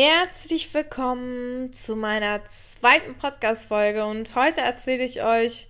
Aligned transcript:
Herzlich 0.00 0.72
willkommen 0.74 1.72
zu 1.72 1.96
meiner 1.96 2.44
zweiten 2.44 3.16
Podcast-Folge 3.16 4.06
und 4.06 4.32
heute 4.36 4.60
erzähle 4.60 5.02
ich 5.02 5.24
euch, 5.24 5.66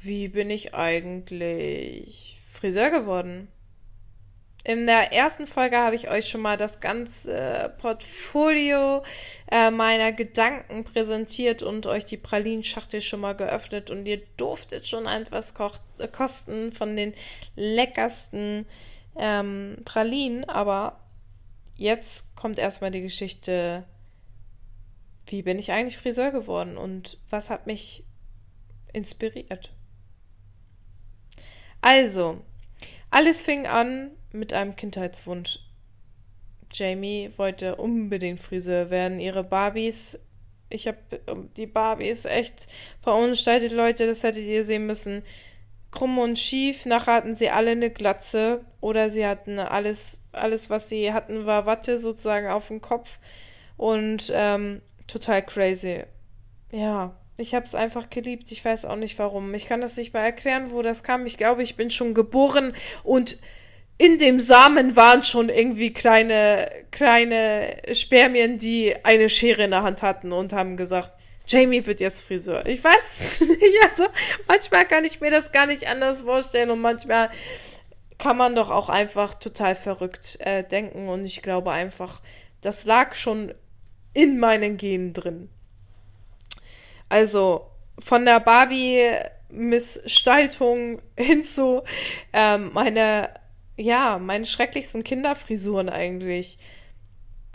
wie 0.00 0.28
bin 0.28 0.48
ich 0.48 0.72
eigentlich 0.72 2.40
Friseur 2.50 2.88
geworden? 2.88 3.48
In 4.64 4.86
der 4.86 5.12
ersten 5.12 5.46
Folge 5.46 5.76
habe 5.76 5.96
ich 5.96 6.08
euch 6.08 6.30
schon 6.30 6.40
mal 6.40 6.56
das 6.56 6.80
ganze 6.80 7.74
Portfolio 7.76 9.02
äh, 9.52 9.70
meiner 9.70 10.12
Gedanken 10.12 10.84
präsentiert 10.84 11.62
und 11.62 11.86
euch 11.86 12.06
die 12.06 12.16
Pralinschachtel 12.16 13.02
schon 13.02 13.20
mal 13.20 13.36
geöffnet 13.36 13.90
und 13.90 14.06
ihr 14.06 14.22
durftet 14.38 14.88
schon 14.88 15.04
etwas 15.04 15.52
äh, 15.98 16.08
kosten 16.08 16.72
von 16.72 16.96
den 16.96 17.12
leckersten 17.54 18.64
ähm, 19.18 19.76
Pralinen, 19.84 20.48
aber 20.48 20.99
jetzt 21.80 22.36
kommt 22.36 22.58
erstmal 22.58 22.90
die 22.90 23.00
Geschichte, 23.00 23.84
wie 25.26 25.42
bin 25.42 25.58
ich 25.58 25.72
eigentlich 25.72 25.96
Friseur 25.96 26.30
geworden 26.30 26.76
und 26.76 27.18
was 27.30 27.48
hat 27.48 27.66
mich 27.66 28.04
inspiriert. 28.92 29.72
Also, 31.80 32.42
alles 33.08 33.42
fing 33.42 33.66
an 33.66 34.10
mit 34.30 34.52
einem 34.52 34.76
Kindheitswunsch. 34.76 35.60
Jamie 36.70 37.30
wollte 37.38 37.76
unbedingt 37.76 38.40
Friseur 38.40 38.90
werden. 38.90 39.18
Ihre 39.18 39.42
Barbies, 39.42 40.18
ich 40.68 40.86
habe 40.86 40.98
die 41.56 41.66
Barbies 41.66 42.26
echt 42.26 42.66
verunstaltet, 43.00 43.72
Leute, 43.72 44.06
das 44.06 44.22
hättet 44.22 44.44
ihr 44.44 44.64
sehen 44.64 44.86
müssen 44.86 45.22
krumm 45.90 46.18
und 46.18 46.38
schief. 46.38 46.86
Nachher 46.86 47.14
hatten 47.14 47.34
sie 47.34 47.50
alle 47.50 47.72
eine 47.72 47.90
Glatze 47.90 48.64
oder 48.80 49.10
sie 49.10 49.26
hatten 49.26 49.58
alles, 49.58 50.22
alles, 50.32 50.70
was 50.70 50.88
sie 50.88 51.12
hatten, 51.12 51.46
war 51.46 51.66
Watte 51.66 51.98
sozusagen 51.98 52.48
auf 52.48 52.68
dem 52.68 52.80
Kopf 52.80 53.18
und 53.76 54.32
ähm, 54.34 54.82
total 55.06 55.44
crazy. 55.44 56.04
Ja, 56.72 57.14
ich 57.36 57.54
habe 57.54 57.64
es 57.64 57.74
einfach 57.74 58.10
geliebt. 58.10 58.52
Ich 58.52 58.64
weiß 58.64 58.84
auch 58.84 58.96
nicht 58.96 59.18
warum. 59.18 59.54
Ich 59.54 59.66
kann 59.66 59.80
das 59.80 59.96
nicht 59.96 60.14
mal 60.14 60.20
erklären, 60.20 60.70
wo 60.70 60.82
das 60.82 61.02
kam. 61.02 61.26
Ich 61.26 61.36
glaube, 61.38 61.62
ich 61.62 61.76
bin 61.76 61.90
schon 61.90 62.14
geboren 62.14 62.72
und 63.02 63.38
in 63.98 64.16
dem 64.16 64.40
Samen 64.40 64.96
waren 64.96 65.22
schon 65.22 65.50
irgendwie 65.50 65.92
kleine, 65.92 66.70
kleine 66.90 67.76
Spermien, 67.92 68.56
die 68.56 68.94
eine 69.04 69.28
Schere 69.28 69.64
in 69.64 69.72
der 69.72 69.82
Hand 69.82 70.02
hatten 70.02 70.32
und 70.32 70.54
haben 70.54 70.78
gesagt, 70.78 71.12
Jamie 71.50 71.84
wird 71.84 71.98
jetzt 71.98 72.22
Friseur. 72.22 72.64
Ich 72.66 72.82
weiß 72.82 73.40
nicht. 73.48 73.84
Also 73.90 74.06
manchmal 74.46 74.86
kann 74.86 75.04
ich 75.04 75.20
mir 75.20 75.32
das 75.32 75.50
gar 75.50 75.66
nicht 75.66 75.88
anders 75.88 76.20
vorstellen 76.20 76.70
und 76.70 76.80
manchmal 76.80 77.28
kann 78.18 78.36
man 78.36 78.54
doch 78.54 78.70
auch 78.70 78.88
einfach 78.88 79.34
total 79.34 79.74
verrückt 79.74 80.38
äh, 80.40 80.62
denken 80.62 81.08
und 81.08 81.24
ich 81.24 81.42
glaube 81.42 81.72
einfach, 81.72 82.22
das 82.60 82.84
lag 82.84 83.14
schon 83.14 83.52
in 84.12 84.38
meinen 84.38 84.76
Genen 84.76 85.12
drin. 85.12 85.48
Also 87.08 87.66
von 87.98 88.24
der 88.24 88.38
Barbie-Missgestaltung 88.40 91.02
hin 91.18 91.42
zu 91.42 91.82
ähm, 92.32 92.70
meine, 92.72 93.34
ja, 93.76 94.18
meine 94.18 94.46
schrecklichsten 94.46 95.02
Kinderfrisuren 95.02 95.88
eigentlich 95.88 96.58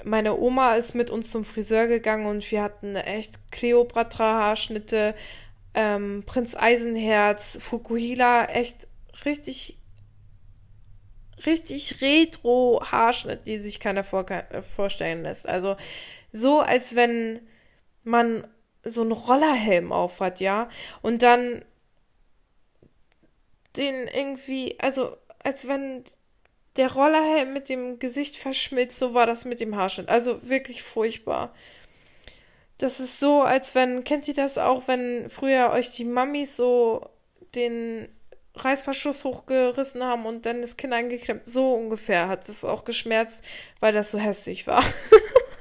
meine 0.03 0.37
Oma 0.37 0.75
ist 0.75 0.93
mit 0.93 1.09
uns 1.09 1.31
zum 1.31 1.45
Friseur 1.45 1.87
gegangen 1.87 2.25
und 2.25 2.49
wir 2.51 2.61
hatten 2.61 2.95
echt 2.95 3.51
Cleopatra-Haarschnitte, 3.51 5.15
ähm, 5.73 6.23
Prinz 6.25 6.55
Eisenherz, 6.55 7.57
Fukuhila, 7.61 8.45
echt 8.45 8.87
richtig, 9.25 9.79
richtig 11.45 12.01
retro-Haarschnitt, 12.01 13.45
die 13.45 13.57
sich 13.57 13.79
keiner 13.79 14.03
vor 14.03 14.25
vorstellen 14.75 15.23
lässt. 15.23 15.47
Also 15.47 15.75
so, 16.31 16.61
als 16.61 16.95
wenn 16.95 17.41
man 18.03 18.47
so 18.83 19.01
einen 19.01 19.13
Rollerhelm 19.13 19.91
aufhat, 19.91 20.39
ja, 20.39 20.69
und 21.01 21.23
dann 21.23 21.63
den 23.77 24.07
irgendwie, 24.07 24.79
also 24.79 25.17
als 25.39 25.67
wenn 25.67 26.03
der 26.77 26.91
Rollerhelm 26.91 27.53
mit 27.53 27.69
dem 27.69 27.99
Gesicht 27.99 28.37
verschmilzt, 28.37 28.99
so 28.99 29.13
war 29.13 29.25
das 29.25 29.45
mit 29.45 29.59
dem 29.59 29.75
Haarschnitt. 29.75 30.09
Also 30.09 30.47
wirklich 30.47 30.83
furchtbar. 30.83 31.53
Das 32.77 32.99
ist 32.99 33.19
so, 33.19 33.41
als 33.41 33.73
wenn, 33.75 34.03
kennt 34.03 34.27
ihr 34.27 34.33
das 34.33 34.57
auch, 34.57 34.87
wenn 34.87 35.29
früher 35.29 35.71
euch 35.71 35.91
die 35.91 36.03
Mamis 36.03 36.57
so 36.57 37.09
den 37.55 38.09
Reißverschluss 38.55 39.23
hochgerissen 39.23 40.03
haben 40.03 40.25
und 40.25 40.45
dann 40.45 40.61
das 40.61 40.75
Kind 40.75 40.91
eingeklemmt? 40.91 41.45
So 41.45 41.73
ungefähr 41.73 42.27
hat 42.27 42.47
es 42.49 42.65
auch 42.65 42.83
geschmerzt, 42.83 43.45
weil 43.79 43.93
das 43.93 44.11
so 44.11 44.19
hässlich 44.19 44.67
war. 44.67 44.83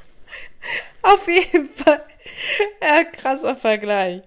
Auf 1.02 1.28
jeden 1.28 1.68
Fall. 1.68 2.04
Ja, 2.82 3.04
krasser 3.04 3.54
Vergleich. 3.54 4.22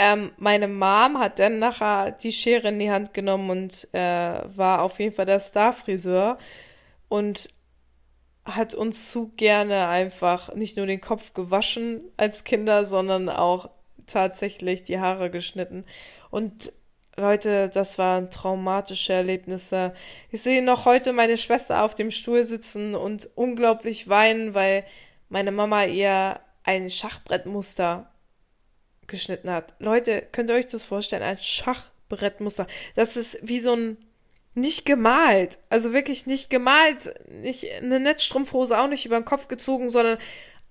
Ähm, 0.00 0.30
meine 0.36 0.68
Mom 0.68 1.18
hat 1.18 1.40
dann 1.40 1.58
nachher 1.58 2.12
die 2.12 2.30
Schere 2.30 2.68
in 2.68 2.78
die 2.78 2.88
Hand 2.88 3.14
genommen 3.14 3.50
und 3.50 3.88
äh, 3.92 3.98
war 3.98 4.82
auf 4.82 5.00
jeden 5.00 5.12
Fall 5.12 5.26
der 5.26 5.40
Starfriseur 5.40 6.38
und 7.08 7.50
hat 8.44 8.74
uns 8.74 9.10
zu 9.10 9.32
gerne 9.34 9.88
einfach 9.88 10.54
nicht 10.54 10.76
nur 10.76 10.86
den 10.86 11.00
Kopf 11.00 11.34
gewaschen 11.34 12.00
als 12.16 12.44
Kinder, 12.44 12.86
sondern 12.86 13.28
auch 13.28 13.70
tatsächlich 14.06 14.84
die 14.84 15.00
Haare 15.00 15.30
geschnitten. 15.30 15.84
Und 16.30 16.72
Leute, 17.16 17.68
das 17.68 17.98
waren 17.98 18.30
traumatische 18.30 19.14
Erlebnisse. 19.14 19.94
Ich 20.30 20.42
sehe 20.42 20.62
noch 20.62 20.86
heute 20.86 21.12
meine 21.12 21.36
Schwester 21.36 21.82
auf 21.82 21.96
dem 21.96 22.12
Stuhl 22.12 22.44
sitzen 22.44 22.94
und 22.94 23.28
unglaublich 23.34 24.08
weinen, 24.08 24.54
weil 24.54 24.84
meine 25.28 25.50
Mama 25.50 25.86
ihr 25.86 26.38
ein 26.62 26.88
Schachbrettmuster 26.88 28.08
geschnitten 29.08 29.50
hat. 29.50 29.74
Leute, 29.78 30.22
könnt 30.32 30.50
ihr 30.50 30.56
euch 30.56 30.66
das 30.66 30.84
vorstellen? 30.84 31.22
Ein 31.22 31.38
Schachbrettmuster. 31.38 32.66
Das 32.94 33.16
ist 33.16 33.38
wie 33.42 33.60
so 33.60 33.74
ein 33.74 33.96
nicht 34.54 34.86
gemalt. 34.86 35.58
Also 35.70 35.92
wirklich 35.92 36.26
nicht 36.26 36.50
gemalt. 36.50 37.14
Nicht 37.28 37.66
eine 37.80 38.00
Netzstrumpfhose 38.00 38.78
auch 38.78 38.88
nicht 38.88 39.06
über 39.06 39.18
den 39.18 39.24
Kopf 39.24 39.48
gezogen, 39.48 39.90
sondern 39.90 40.18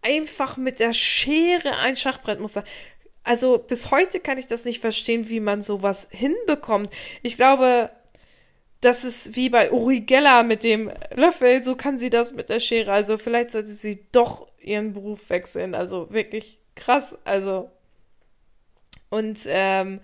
einfach 0.01 0.57
mit 0.57 0.79
der 0.79 0.93
Schere 0.93 1.77
ein 1.77 1.95
Schachbrettmuster. 1.95 2.63
Also 3.23 3.57
bis 3.57 3.91
heute 3.91 4.19
kann 4.19 4.37
ich 4.37 4.47
das 4.47 4.65
nicht 4.65 4.79
verstehen, 4.79 5.29
wie 5.29 5.39
man 5.39 5.61
sowas 5.61 6.07
hinbekommt. 6.11 6.89
Ich 7.23 7.35
glaube, 7.35 7.91
das 8.81 9.03
ist 9.03 9.35
wie 9.35 9.49
bei 9.49 9.71
Uri 9.71 10.01
Geller 10.01 10.43
mit 10.43 10.63
dem 10.63 10.91
Löffel, 11.13 11.63
so 11.63 11.75
kann 11.75 11.97
sie 11.97 12.09
das 12.09 12.33
mit 12.33 12.49
der 12.49 12.59
Schere. 12.59 12.91
Also 12.91 13.17
vielleicht 13.17 13.49
sollte 13.49 13.69
sie 13.69 14.05
doch 14.11 14.47
ihren 14.59 14.93
Beruf 14.93 15.29
wechseln. 15.29 15.75
Also 15.75 16.11
wirklich 16.11 16.59
krass. 16.75 17.17
Also 17.25 17.71
und 19.09 19.45
ähm, 19.47 20.01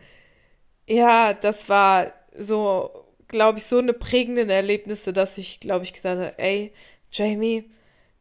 ja, 0.88 1.34
das 1.34 1.70
war 1.70 2.14
so, 2.38 3.06
glaube 3.28 3.60
ich, 3.60 3.66
so 3.66 3.78
eine 3.78 3.94
prägende 3.94 4.52
Erlebnisse, 4.52 5.14
dass 5.14 5.38
ich, 5.38 5.60
glaube 5.60 5.86
ich, 5.86 5.94
gesagt 5.94 6.20
habe, 6.20 6.40
ey, 6.40 6.74
Jamie, 7.12 7.70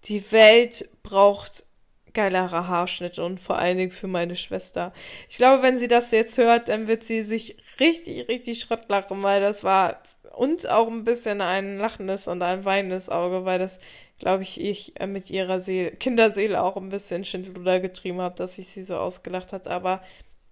die 0.04 0.30
Welt 0.32 0.88
braucht 1.02 1.64
geilere 2.12 2.68
Haarschnitte 2.68 3.24
und 3.24 3.40
vor 3.40 3.58
allen 3.58 3.78
Dingen 3.78 3.90
für 3.90 4.06
meine 4.06 4.36
Schwester. 4.36 4.92
Ich 5.28 5.38
glaube, 5.38 5.62
wenn 5.62 5.76
sie 5.76 5.88
das 5.88 6.10
jetzt 6.10 6.36
hört, 6.38 6.68
dann 6.68 6.86
wird 6.88 7.04
sie 7.04 7.22
sich 7.22 7.56
richtig, 7.80 8.28
richtig 8.28 8.60
Schrott 8.60 8.88
lachen, 8.88 9.22
weil 9.22 9.40
das 9.40 9.64
war 9.64 10.02
und 10.34 10.68
auch 10.68 10.88
ein 10.88 11.04
bisschen 11.04 11.40
ein 11.40 11.78
lachendes 11.78 12.26
und 12.26 12.42
ein 12.42 12.64
weinendes 12.64 13.08
Auge, 13.08 13.44
weil 13.44 13.58
das, 13.58 13.78
glaube 14.18 14.42
ich, 14.42 14.60
ich 14.60 14.94
mit 15.06 15.30
ihrer 15.30 15.60
Seele, 15.60 15.92
Kinderseele 15.92 16.62
auch 16.62 16.76
ein 16.76 16.88
bisschen 16.88 17.24
Schindluder 17.24 17.80
getrieben 17.80 18.20
habe, 18.20 18.34
dass 18.34 18.58
ich 18.58 18.68
sie 18.68 18.84
so 18.84 18.96
ausgelacht 18.96 19.52
hat. 19.52 19.68
Aber 19.68 20.02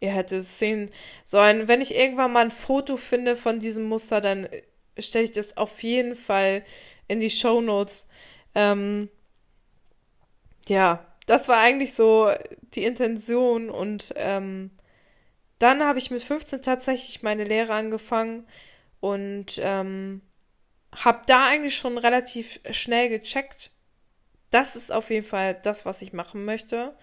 ihr 0.01 0.11
hättet 0.11 0.41
es 0.41 0.59
sehen 0.59 0.91
sollen. 1.25 1.69
Wenn 1.69 1.81
ich 1.81 1.95
irgendwann 1.95 2.33
mal 2.33 2.45
ein 2.45 2.51
Foto 2.51 2.97
finde 2.97 3.37
von 3.37 3.61
diesem 3.61 3.85
Muster, 3.85 4.21
dann 4.21 4.49
stelle 4.99 5.25
ich 5.25 5.33
das 5.33 5.57
auf 5.57 5.83
jeden 5.83 6.17
Fall 6.17 6.65
in 7.09 7.21
die 7.21 7.31
Show 7.31 7.61
Notes. 7.61 8.09
Ähm, 8.55 9.09
ja, 10.67 11.07
das 11.27 11.49
war 11.49 11.59
eigentlich 11.59 11.95
so 11.95 12.31
die 12.75 12.85
Intention 12.85 13.71
und 13.71 14.13
ähm, 14.17 14.71
dann 15.59 15.85
habe 15.85 15.99
ich 15.99 16.11
mit 16.11 16.23
15 16.23 16.63
tatsächlich 16.63 17.23
meine 17.23 17.45
Lehre 17.45 17.75
angefangen 17.75 18.47
und 19.01 19.61
ähm, 19.63 20.23
habe 20.95 21.23
da 21.27 21.47
eigentlich 21.47 21.77
schon 21.77 21.99
relativ 21.99 22.61
schnell 22.71 23.09
gecheckt, 23.09 23.73
das 24.51 24.75
ist 24.75 24.91
auf 24.91 25.11
jeden 25.11 25.27
Fall 25.27 25.55
das, 25.55 25.87
was 25.87 26.03
ich 26.03 26.13
machen 26.13 26.45
möchte. 26.45 26.97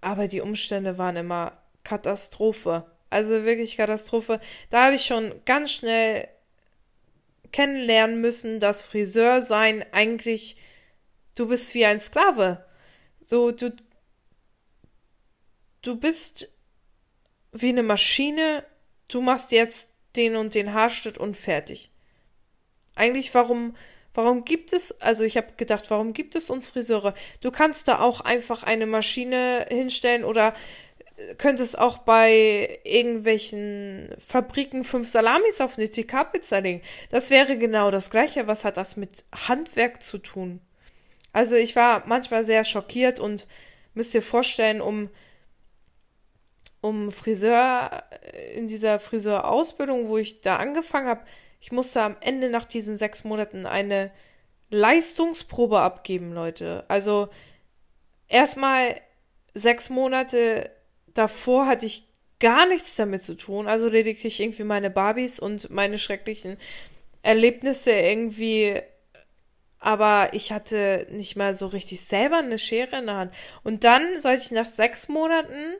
Aber 0.00 0.28
die 0.28 0.42
Umstände 0.42 0.98
waren 0.98 1.16
immer 1.16 1.56
Katastrophe. 1.84 2.86
Also 3.10 3.44
wirklich 3.44 3.76
Katastrophe. 3.76 4.40
Da 4.70 4.86
habe 4.86 4.94
ich 4.94 5.04
schon 5.04 5.32
ganz 5.44 5.70
schnell 5.70 6.28
kennenlernen 7.52 8.20
müssen, 8.20 8.58
dass 8.58 8.82
Friseur 8.82 9.40
sein 9.40 9.84
eigentlich, 9.92 10.56
du 11.36 11.46
bist 11.46 11.74
wie 11.74 11.84
ein 11.84 12.00
Sklave. 12.00 12.64
So, 13.22 13.52
du, 13.52 13.72
du 15.82 15.96
bist 15.96 16.52
wie 17.52 17.68
eine 17.68 17.84
Maschine, 17.84 18.64
du 19.06 19.20
machst 19.20 19.52
jetzt 19.52 19.90
den 20.16 20.34
und 20.34 20.54
den 20.54 20.72
Haarschnitt 20.72 21.18
und 21.18 21.36
fertig. 21.36 21.90
Eigentlich, 22.96 23.32
warum, 23.34 23.74
Warum 24.14 24.44
gibt 24.44 24.72
es, 24.72 25.00
also 25.00 25.24
ich 25.24 25.36
habe 25.36 25.54
gedacht, 25.56 25.90
warum 25.90 26.12
gibt 26.12 26.36
es 26.36 26.48
uns 26.48 26.68
Friseure? 26.68 27.14
Du 27.40 27.50
kannst 27.50 27.88
da 27.88 27.98
auch 27.98 28.20
einfach 28.20 28.62
eine 28.62 28.86
Maschine 28.86 29.66
hinstellen 29.68 30.22
oder 30.22 30.54
könntest 31.38 31.78
auch 31.78 31.98
bei 31.98 32.80
irgendwelchen 32.84 34.08
Fabriken 34.18 34.84
fünf 34.84 35.08
Salamis 35.08 35.60
auf 35.60 35.78
eine 35.78 35.88
TK-Pizza 35.88 36.60
legen. 36.60 36.82
Das 37.10 37.30
wäre 37.30 37.56
genau 37.56 37.90
das 37.90 38.10
Gleiche. 38.10 38.46
Was 38.46 38.64
hat 38.64 38.76
das 38.76 38.96
mit 38.96 39.24
Handwerk 39.32 40.02
zu 40.02 40.18
tun? 40.18 40.60
Also 41.32 41.56
ich 41.56 41.76
war 41.76 42.02
manchmal 42.06 42.44
sehr 42.44 42.64
schockiert 42.64 43.20
und 43.20 43.46
müsst 43.94 44.14
ihr 44.14 44.22
vorstellen, 44.22 44.80
um, 44.80 45.08
um 46.80 47.12
Friseur, 47.12 47.90
in 48.54 48.66
dieser 48.66 48.98
Friseurausbildung, 48.98 50.08
wo 50.08 50.18
ich 50.18 50.40
da 50.40 50.56
angefangen 50.56 51.08
habe, 51.08 51.24
ich 51.60 51.72
musste 51.72 52.02
am 52.02 52.16
Ende 52.20 52.50
nach 52.50 52.64
diesen 52.64 52.96
sechs 52.96 53.24
Monaten 53.24 53.66
eine 53.66 54.10
Leistungsprobe 54.70 55.80
abgeben, 55.80 56.32
Leute. 56.32 56.84
Also 56.88 57.28
erstmal 58.28 59.00
sechs 59.54 59.88
Monate 59.88 60.70
davor 61.14 61.66
hatte 61.66 61.86
ich 61.86 62.08
gar 62.40 62.66
nichts 62.66 62.96
damit 62.96 63.22
zu 63.22 63.34
tun. 63.34 63.66
Also 63.66 63.88
lediglich 63.88 64.40
irgendwie 64.40 64.64
meine 64.64 64.90
Barbies 64.90 65.38
und 65.38 65.70
meine 65.70 65.98
schrecklichen 65.98 66.58
Erlebnisse 67.22 67.92
irgendwie. 67.92 68.80
Aber 69.78 70.30
ich 70.32 70.52
hatte 70.52 71.06
nicht 71.10 71.36
mal 71.36 71.54
so 71.54 71.66
richtig 71.66 72.00
selber 72.02 72.38
eine 72.38 72.58
Schere 72.58 72.98
in 72.98 73.06
der 73.06 73.16
Hand. 73.16 73.34
Und 73.62 73.84
dann 73.84 74.20
sollte 74.20 74.42
ich 74.42 74.50
nach 74.50 74.66
sechs 74.66 75.08
Monaten 75.08 75.74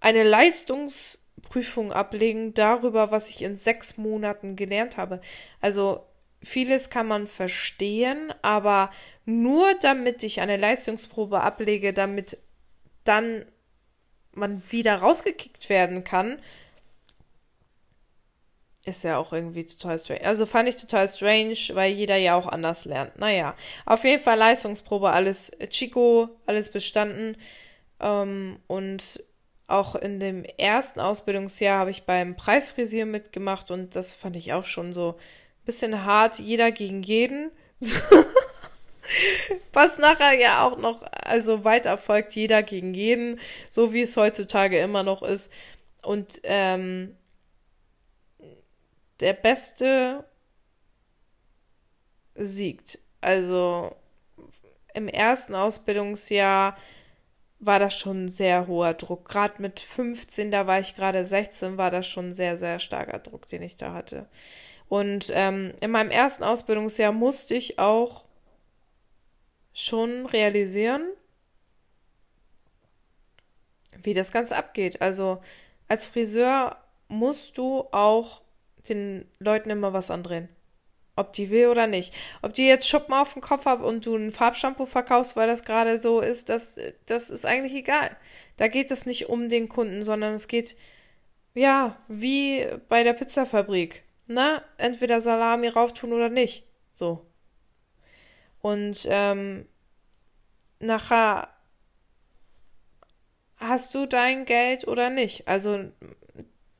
eine 0.00 0.24
Leistungsprüfung 0.24 1.92
ablegen 1.92 2.54
darüber, 2.54 3.10
was 3.10 3.30
ich 3.30 3.42
in 3.42 3.56
sechs 3.56 3.96
Monaten 3.96 4.56
gelernt 4.56 4.96
habe. 4.96 5.20
Also 5.60 6.04
vieles 6.42 6.90
kann 6.90 7.06
man 7.06 7.26
verstehen, 7.26 8.34
aber 8.42 8.90
nur 9.24 9.74
damit 9.80 10.24
ich 10.24 10.40
eine 10.40 10.56
Leistungsprobe 10.56 11.40
ablege, 11.40 11.92
damit 11.92 12.38
dann 13.04 13.44
man 14.34 14.62
wieder 14.70 14.96
rausgekickt 14.96 15.68
werden 15.68 16.04
kann, 16.04 16.38
ist 18.84 19.04
ja 19.04 19.16
auch 19.18 19.32
irgendwie 19.32 19.64
total 19.64 19.98
strange. 19.98 20.24
Also 20.24 20.44
fand 20.44 20.68
ich 20.68 20.76
total 20.76 21.08
strange, 21.08 21.56
weil 21.74 21.92
jeder 21.92 22.16
ja 22.16 22.34
auch 22.34 22.46
anders 22.46 22.84
lernt. 22.84 23.16
Naja, 23.18 23.54
auf 23.86 24.02
jeden 24.04 24.22
Fall 24.22 24.38
Leistungsprobe, 24.38 25.10
alles 25.10 25.52
Chico, 25.68 26.30
alles 26.46 26.70
bestanden. 26.70 27.36
Ähm, 28.00 28.58
und 28.66 29.22
auch 29.68 29.94
in 29.94 30.18
dem 30.18 30.44
ersten 30.44 31.00
Ausbildungsjahr 31.00 31.78
habe 31.78 31.90
ich 31.90 32.02
beim 32.04 32.36
Preisfrisieren 32.36 33.10
mitgemacht 33.10 33.70
und 33.70 33.94
das 33.96 34.14
fand 34.14 34.36
ich 34.36 34.52
auch 34.52 34.64
schon 34.64 34.92
so 34.92 35.12
ein 35.12 35.64
bisschen 35.64 36.04
hart, 36.04 36.38
jeder 36.40 36.72
gegen 36.72 37.02
jeden. 37.02 37.50
Was 39.72 39.98
nachher 39.98 40.38
ja 40.38 40.66
auch 40.66 40.78
noch, 40.78 41.02
also 41.24 41.64
weiter 41.64 41.96
folgt, 41.98 42.32
jeder 42.32 42.62
gegen 42.62 42.94
jeden, 42.94 43.40
so 43.70 43.92
wie 43.92 44.02
es 44.02 44.16
heutzutage 44.16 44.78
immer 44.78 45.02
noch 45.02 45.22
ist. 45.22 45.52
Und 46.02 46.40
ähm, 46.44 47.16
der 49.20 49.34
Beste 49.34 50.24
siegt. 52.34 52.98
Also 53.20 53.94
im 54.94 55.08
ersten 55.08 55.54
Ausbildungsjahr 55.54 56.76
war 57.60 57.78
das 57.78 57.94
schon 57.94 58.24
ein 58.24 58.28
sehr 58.28 58.66
hoher 58.66 58.94
Druck. 58.94 59.28
Gerade 59.28 59.62
mit 59.62 59.78
15, 59.78 60.50
da 60.50 60.66
war 60.66 60.80
ich 60.80 60.96
gerade 60.96 61.24
16, 61.24 61.78
war 61.78 61.90
das 61.90 62.06
schon 62.08 62.28
ein 62.28 62.34
sehr, 62.34 62.58
sehr 62.58 62.80
starker 62.80 63.20
Druck, 63.20 63.46
den 63.46 63.62
ich 63.62 63.76
da 63.76 63.94
hatte. 63.94 64.26
Und 64.88 65.30
ähm, 65.32 65.72
in 65.80 65.92
meinem 65.92 66.10
ersten 66.10 66.42
Ausbildungsjahr 66.42 67.12
musste 67.12 67.54
ich 67.54 67.78
auch 67.78 68.26
schon 69.72 70.26
realisieren, 70.26 71.02
wie 74.02 74.14
das 74.14 74.32
Ganze 74.32 74.56
abgeht. 74.56 75.00
Also 75.00 75.40
als 75.88 76.06
Friseur 76.06 76.76
musst 77.08 77.58
du 77.58 77.86
auch 77.92 78.42
den 78.88 79.26
Leuten 79.38 79.70
immer 79.70 79.92
was 79.92 80.10
andrehen. 80.10 80.48
Ob 81.14 81.34
die 81.34 81.50
will 81.50 81.68
oder 81.68 81.86
nicht. 81.86 82.14
Ob 82.40 82.54
die 82.54 82.66
jetzt 82.66 82.88
Schuppen 82.88 83.12
auf 83.14 83.34
dem 83.34 83.42
Kopf 83.42 83.66
haben 83.66 83.84
und 83.84 84.06
du 84.06 84.16
ein 84.16 84.32
Farbshampoo 84.32 84.86
verkaufst, 84.86 85.36
weil 85.36 85.46
das 85.46 85.62
gerade 85.62 86.00
so 86.00 86.20
ist, 86.20 86.48
das, 86.48 86.76
das 87.04 87.28
ist 87.28 87.44
eigentlich 87.44 87.74
egal. 87.74 88.16
Da 88.56 88.68
geht 88.68 88.90
es 88.90 89.04
nicht 89.04 89.28
um 89.28 89.50
den 89.50 89.68
Kunden, 89.68 90.02
sondern 90.02 90.32
es 90.32 90.48
geht, 90.48 90.74
ja, 91.54 91.98
wie 92.08 92.66
bei 92.88 93.02
der 93.02 93.12
Pizzafabrik. 93.12 94.04
Na, 94.26 94.62
entweder 94.78 95.20
Salami 95.20 95.68
rauftun 95.68 96.14
oder 96.14 96.30
nicht. 96.30 96.64
So. 96.94 97.26
Und 98.62 99.06
ähm, 99.10 99.66
nachher 100.78 101.48
hast 103.56 103.94
du 103.94 104.06
dein 104.06 104.44
Geld 104.44 104.86
oder 104.88 105.10
nicht. 105.10 105.46
Also 105.48 105.84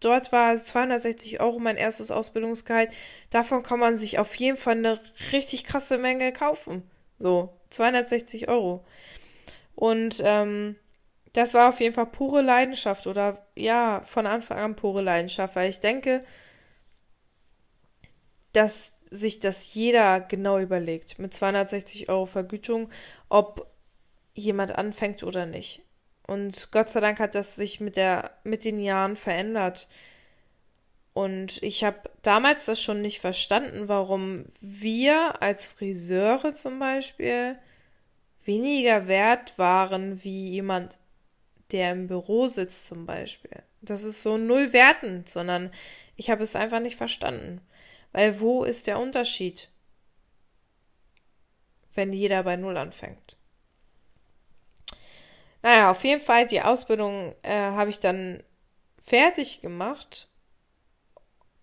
dort 0.00 0.32
war 0.32 0.56
260 0.56 1.40
Euro 1.40 1.58
mein 1.58 1.76
erstes 1.76 2.10
Ausbildungsgehalt. 2.10 2.92
Davon 3.30 3.62
kann 3.62 3.78
man 3.78 3.96
sich 3.96 4.18
auf 4.18 4.34
jeden 4.36 4.56
Fall 4.56 4.76
eine 4.76 5.00
richtig 5.32 5.64
krasse 5.64 5.98
Menge 5.98 6.32
kaufen. 6.32 6.88
So, 7.18 7.52
260 7.70 8.48
Euro. 8.48 8.84
Und 9.74 10.22
ähm, 10.24 10.76
das 11.32 11.54
war 11.54 11.68
auf 11.68 11.80
jeden 11.80 11.94
Fall 11.94 12.06
pure 12.06 12.42
Leidenschaft 12.42 13.06
oder 13.06 13.46
ja, 13.56 14.02
von 14.02 14.26
Anfang 14.26 14.58
an 14.58 14.76
pure 14.76 15.02
Leidenschaft, 15.02 15.56
weil 15.56 15.70
ich 15.70 15.80
denke, 15.80 16.22
dass 18.52 18.98
sich 19.12 19.40
das 19.40 19.74
jeder 19.74 20.20
genau 20.20 20.58
überlegt 20.58 21.18
mit 21.18 21.34
260 21.34 22.08
Euro 22.08 22.26
Vergütung, 22.26 22.88
ob 23.28 23.70
jemand 24.34 24.76
anfängt 24.76 25.22
oder 25.22 25.46
nicht. 25.46 25.82
Und 26.26 26.72
Gott 26.72 26.88
sei 26.88 27.00
Dank 27.00 27.20
hat 27.20 27.34
das 27.34 27.56
sich 27.56 27.80
mit 27.80 27.96
der 27.96 28.30
mit 28.44 28.64
den 28.64 28.78
Jahren 28.78 29.16
verändert. 29.16 29.88
Und 31.12 31.62
ich 31.62 31.84
habe 31.84 31.98
damals 32.22 32.64
das 32.64 32.80
schon 32.80 33.02
nicht 33.02 33.20
verstanden, 33.20 33.88
warum 33.88 34.46
wir 34.60 35.42
als 35.42 35.66
Friseure 35.66 36.54
zum 36.54 36.78
Beispiel 36.78 37.58
weniger 38.44 39.08
wert 39.08 39.58
waren 39.58 40.24
wie 40.24 40.50
jemand, 40.50 40.98
der 41.70 41.92
im 41.92 42.06
Büro 42.06 42.48
sitzt 42.48 42.86
zum 42.86 43.04
Beispiel. 43.04 43.62
Das 43.82 44.04
ist 44.04 44.22
so 44.22 44.38
null 44.38 44.72
wertend, 44.72 45.28
sondern 45.28 45.70
ich 46.16 46.30
habe 46.30 46.42
es 46.42 46.56
einfach 46.56 46.80
nicht 46.80 46.96
verstanden. 46.96 47.60
Weil 48.12 48.40
wo 48.40 48.64
ist 48.64 48.86
der 48.86 48.98
Unterschied, 48.98 49.70
wenn 51.94 52.12
jeder 52.12 52.42
bei 52.42 52.56
Null 52.56 52.76
anfängt? 52.76 53.36
Naja, 55.62 55.90
auf 55.90 56.02
jeden 56.04 56.20
Fall, 56.20 56.46
die 56.46 56.60
Ausbildung 56.60 57.34
äh, 57.42 57.52
habe 57.52 57.90
ich 57.90 58.00
dann 58.00 58.42
fertig 59.02 59.60
gemacht 59.60 60.28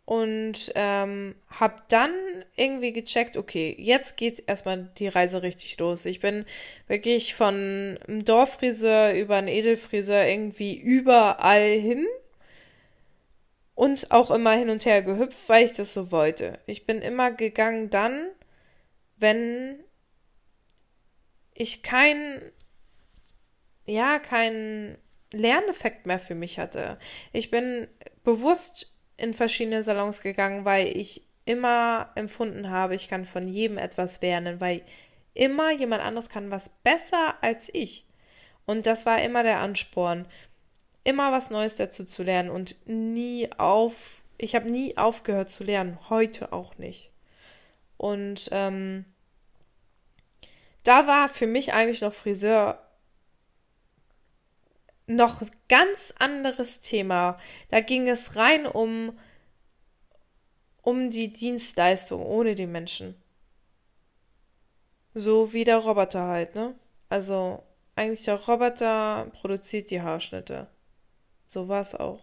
und 0.06 0.72
ähm, 0.74 1.36
habe 1.50 1.84
dann 1.90 2.12
irgendwie 2.56 2.94
gecheckt, 2.94 3.38
okay, 3.38 3.76
jetzt 3.78 4.18
geht 4.18 4.44
erstmal 4.48 4.90
die 4.98 5.08
Reise 5.08 5.44
richtig 5.44 5.78
los. 5.78 6.06
Ich 6.06 6.20
bin 6.20 6.46
wirklich 6.88 7.36
von 7.36 8.00
einem 8.08 8.26
Dorffriseur 8.26 9.14
über 9.14 9.36
einen 9.36 9.50
Edelfriseur 9.50 10.26
irgendwie 10.26 10.80
überall 10.80 11.70
hin 11.70 12.08
und 13.80 14.12
auch 14.12 14.30
immer 14.30 14.52
hin 14.52 14.70
und 14.70 14.86
her 14.86 15.02
gehüpft, 15.02 15.48
weil 15.48 15.64
ich 15.64 15.72
das 15.72 15.94
so 15.94 16.12
wollte. 16.12 16.60
Ich 16.66 16.86
bin 16.86 17.02
immer 17.02 17.32
gegangen 17.32 17.90
dann, 17.90 18.28
wenn 19.16 19.82
ich 21.54 21.82
kein, 21.82 22.42
ja, 23.86 24.20
keinen 24.20 24.98
Lerneffekt 25.32 26.08
mehr 26.08 26.20
für 26.20 26.36
mich 26.36 26.60
hatte. 26.60 27.00
Ich 27.32 27.52
bin 27.52 27.88
bewusst 28.26 28.94
in 29.16 29.34
verschiedene 29.34 29.82
Salons 29.82 30.20
gegangen, 30.20 30.66
weil 30.66 30.98
ich 30.98 31.26
immer 31.46 32.12
empfunden 32.16 32.70
habe, 32.70 32.96
ich 32.96 33.08
kann 33.08 33.26
von 33.26 33.48
jedem 33.48 33.78
etwas 33.78 34.20
lernen, 34.20 34.60
weil 34.60 34.82
immer 35.34 35.72
jemand 35.72 36.04
anderes 36.04 36.28
kann 36.28 36.52
was 36.52 36.68
besser 36.68 37.42
als 37.42 37.70
ich. 37.74 38.06
Und 38.66 38.88
das 38.88 39.06
war 39.06 39.22
immer 39.22 39.44
der 39.44 39.62
Ansporn 39.62 40.26
immer 41.04 41.32
was 41.32 41.50
Neues 41.50 41.76
dazu 41.76 42.06
zu 42.06 42.24
lernen 42.24 42.50
und 42.50 42.76
nie 42.86 43.50
auf, 43.58 44.22
ich 44.38 44.56
habe 44.56 44.70
nie 44.70 44.98
aufgehört 44.98 45.50
zu 45.50 45.64
lernen, 45.64 45.98
heute 46.10 46.54
auch 46.54 46.78
nicht. 46.78 47.12
Und 47.98 48.50
ähm, 48.52 49.06
da 50.84 51.08
war 51.08 51.30
für 51.30 51.48
mich 51.48 51.74
eigentlich 51.74 52.02
noch 52.02 52.14
Friseur 52.14 52.82
noch 55.08 55.44
ganz 55.68 56.14
anderes 56.20 56.80
Thema. 56.82 57.38
Da 57.70 57.82
ging 57.82 58.08
es 58.08 58.36
rein 58.36 58.66
um 58.66 59.18
um 60.82 61.10
die 61.10 61.32
Dienstleistung 61.32 62.26
ohne 62.26 62.56
die 62.56 62.66
Menschen. 62.66 63.16
So 65.14 65.54
wie 65.54 65.64
der 65.64 65.78
Roboter 65.78 66.28
halt, 66.28 66.56
ne? 66.56 66.74
Also 67.10 67.64
eigentlich 67.96 68.24
der 68.24 68.36
Roboter 68.36 69.30
produziert 69.34 69.92
die 69.92 70.02
Haarschnitte. 70.02 70.68
So 71.50 71.68
war 71.68 71.82
es 71.82 71.96
auch. 71.96 72.20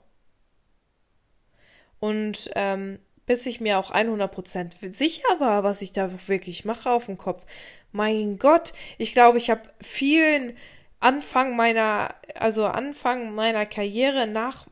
Und 1.98 2.48
ähm, 2.54 3.00
bis 3.26 3.44
ich 3.44 3.60
mir 3.60 3.78
auch 3.78 3.92
100% 3.92 4.92
sicher 4.92 5.28
war, 5.40 5.64
was 5.64 5.82
ich 5.82 5.92
da 5.92 6.28
wirklich 6.28 6.64
mache 6.64 6.90
auf 6.90 7.06
dem 7.06 7.18
Kopf. 7.18 7.44
Mein 7.90 8.38
Gott, 8.38 8.72
ich 8.98 9.12
glaube, 9.12 9.38
ich 9.38 9.50
habe 9.50 9.62
vielen 9.80 10.56
Anfang 11.00 11.56
meiner, 11.56 12.14
also 12.36 12.66
Anfang 12.66 13.34
meiner 13.34 13.66
Karriere 13.66 14.28
nach 14.28 14.66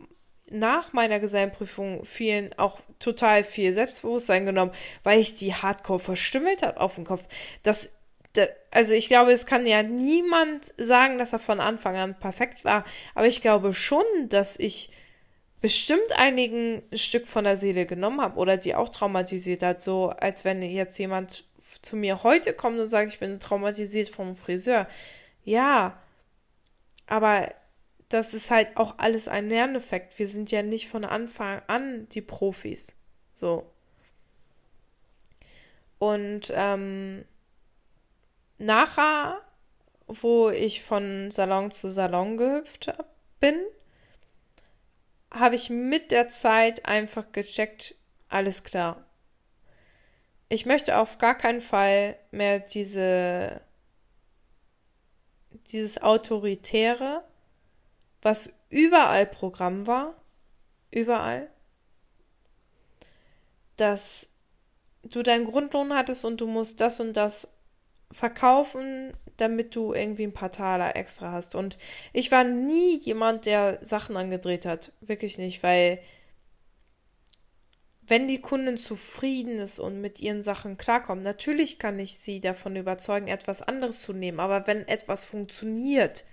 nach 0.50 0.92
meiner 0.92 1.20
Gesellenprüfung 1.20 2.04
vielen 2.04 2.52
auch 2.58 2.78
total 2.98 3.44
viel 3.44 3.72
Selbstbewusstsein 3.72 4.44
genommen, 4.46 4.72
weil 5.02 5.18
ich 5.18 5.34
die 5.34 5.54
Hardcore 5.54 5.98
verstümmelt 5.98 6.62
habe 6.62 6.78
auf 6.78 6.94
dem 6.94 7.04
Kopf. 7.04 7.26
Das, 7.62 7.90
also 8.70 8.94
ich 8.94 9.08
glaube, 9.08 9.32
es 9.32 9.46
kann 9.46 9.66
ja 9.66 9.82
niemand 9.82 10.72
sagen, 10.76 11.18
dass 11.18 11.32
er 11.32 11.38
von 11.38 11.60
Anfang 11.60 11.96
an 11.96 12.18
perfekt 12.18 12.64
war, 12.64 12.84
aber 13.14 13.26
ich 13.26 13.42
glaube 13.42 13.72
schon, 13.74 14.04
dass 14.28 14.58
ich 14.58 14.90
bestimmt 15.60 16.12
einigen 16.16 16.82
ein 16.92 16.98
Stück 16.98 17.26
von 17.26 17.44
der 17.44 17.56
Seele 17.56 17.86
genommen 17.86 18.20
habe 18.20 18.38
oder 18.38 18.56
die 18.56 18.74
auch 18.74 18.90
traumatisiert 18.90 19.62
hat, 19.62 19.80
so 19.80 20.10
als 20.10 20.44
wenn 20.44 20.60
jetzt 20.62 20.98
jemand 20.98 21.44
zu 21.80 21.96
mir 21.96 22.22
heute 22.22 22.52
kommt 22.52 22.78
und 22.78 22.88
sagt, 22.88 23.12
ich 23.12 23.18
bin 23.18 23.40
traumatisiert 23.40 24.08
vom 24.08 24.36
Friseur. 24.36 24.86
Ja, 25.44 25.98
aber 27.06 27.48
das 28.08 28.34
ist 28.34 28.50
halt 28.50 28.76
auch 28.76 28.94
alles 28.98 29.28
ein 29.28 29.48
Lerneffekt. 29.48 30.18
Wir 30.18 30.28
sind 30.28 30.50
ja 30.50 30.62
nicht 30.62 30.88
von 30.88 31.04
Anfang 31.04 31.62
an 31.66 32.08
die 32.10 32.20
Profis. 32.20 32.94
So. 33.32 33.64
Und 35.98 36.52
ähm, 36.54 37.24
nachher, 38.58 39.40
wo 40.06 40.50
ich 40.50 40.82
von 40.82 41.30
Salon 41.30 41.70
zu 41.70 41.88
Salon 41.88 42.36
gehüpft 42.36 42.92
bin, 43.40 43.58
habe 45.30 45.54
ich 45.54 45.70
mit 45.70 46.10
der 46.10 46.28
Zeit 46.28 46.86
einfach 46.86 47.32
gecheckt, 47.32 47.96
alles 48.28 48.62
klar. 48.62 49.04
Ich 50.48 50.66
möchte 50.66 50.98
auf 50.98 51.18
gar 51.18 51.34
keinen 51.34 51.60
Fall 51.60 52.18
mehr 52.30 52.60
diese 52.60 53.62
dieses 55.72 56.00
autoritäre, 56.02 57.24
was 58.22 58.52
überall 58.68 59.26
Programm 59.26 59.86
war, 59.86 60.14
überall, 60.90 61.50
dass 63.76 64.28
du 65.02 65.22
deinen 65.22 65.44
Grundlohn 65.44 65.92
hattest 65.92 66.24
und 66.24 66.40
du 66.40 66.46
musst 66.46 66.80
das 66.80 67.00
und 67.00 67.14
das 67.14 67.53
verkaufen, 68.10 69.12
damit 69.36 69.74
du 69.74 69.92
irgendwie 69.92 70.24
ein 70.24 70.32
paar 70.32 70.52
Taler 70.52 70.96
extra 70.96 71.32
hast. 71.32 71.54
Und 71.54 71.78
ich 72.12 72.30
war 72.30 72.44
nie 72.44 72.98
jemand, 72.98 73.46
der 73.46 73.78
Sachen 73.84 74.16
angedreht 74.16 74.66
hat. 74.66 74.92
Wirklich 75.00 75.38
nicht, 75.38 75.62
weil 75.62 76.00
wenn 78.06 78.28
die 78.28 78.40
Kundin 78.40 78.76
zufrieden 78.76 79.58
ist 79.58 79.78
und 79.78 80.00
mit 80.00 80.20
ihren 80.20 80.42
Sachen 80.42 80.76
klarkommt, 80.76 81.22
natürlich 81.22 81.78
kann 81.78 81.98
ich 81.98 82.18
sie 82.18 82.40
davon 82.40 82.76
überzeugen, 82.76 83.28
etwas 83.28 83.62
anderes 83.62 84.02
zu 84.02 84.12
nehmen. 84.12 84.40
Aber 84.40 84.66
wenn 84.66 84.86
etwas 84.86 85.24
funktioniert, 85.24 86.24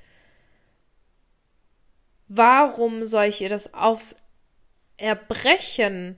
warum 2.27 3.05
soll 3.05 3.25
ich 3.25 3.41
ihr 3.41 3.49
das 3.49 3.73
aufs 3.73 4.17
Erbrechen 4.97 6.17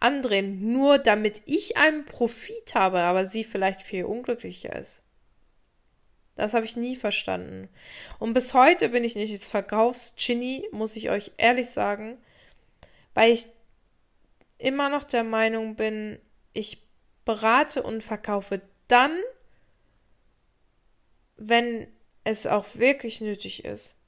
andrehen, 0.00 0.72
nur 0.72 0.98
damit 0.98 1.42
ich 1.46 1.76
einen 1.76 2.04
Profit 2.04 2.74
habe, 2.74 3.00
aber 3.00 3.26
sie 3.26 3.44
vielleicht 3.44 3.82
viel 3.82 4.04
unglücklicher 4.04 4.74
ist? 4.74 5.02
Das 6.36 6.54
habe 6.54 6.64
ich 6.64 6.76
nie 6.76 6.96
verstanden. 6.96 7.68
Und 8.18 8.34
bis 8.34 8.54
heute 8.54 8.88
bin 8.88 9.04
ich 9.04 9.14
nicht 9.14 9.32
ins 9.32 9.46
Verkaufsgenie, 9.46 10.68
muss 10.72 10.96
ich 10.96 11.10
euch 11.10 11.32
ehrlich 11.36 11.70
sagen, 11.70 12.18
weil 13.14 13.32
ich 13.32 13.46
immer 14.58 14.88
noch 14.88 15.04
der 15.04 15.24
Meinung 15.24 15.76
bin, 15.76 16.18
ich 16.52 16.86
berate 17.24 17.82
und 17.82 18.02
verkaufe 18.02 18.60
dann, 18.88 19.16
wenn 21.36 21.86
es 22.24 22.46
auch 22.46 22.66
wirklich 22.74 23.20
nötig 23.20 23.64
ist. 23.64 23.98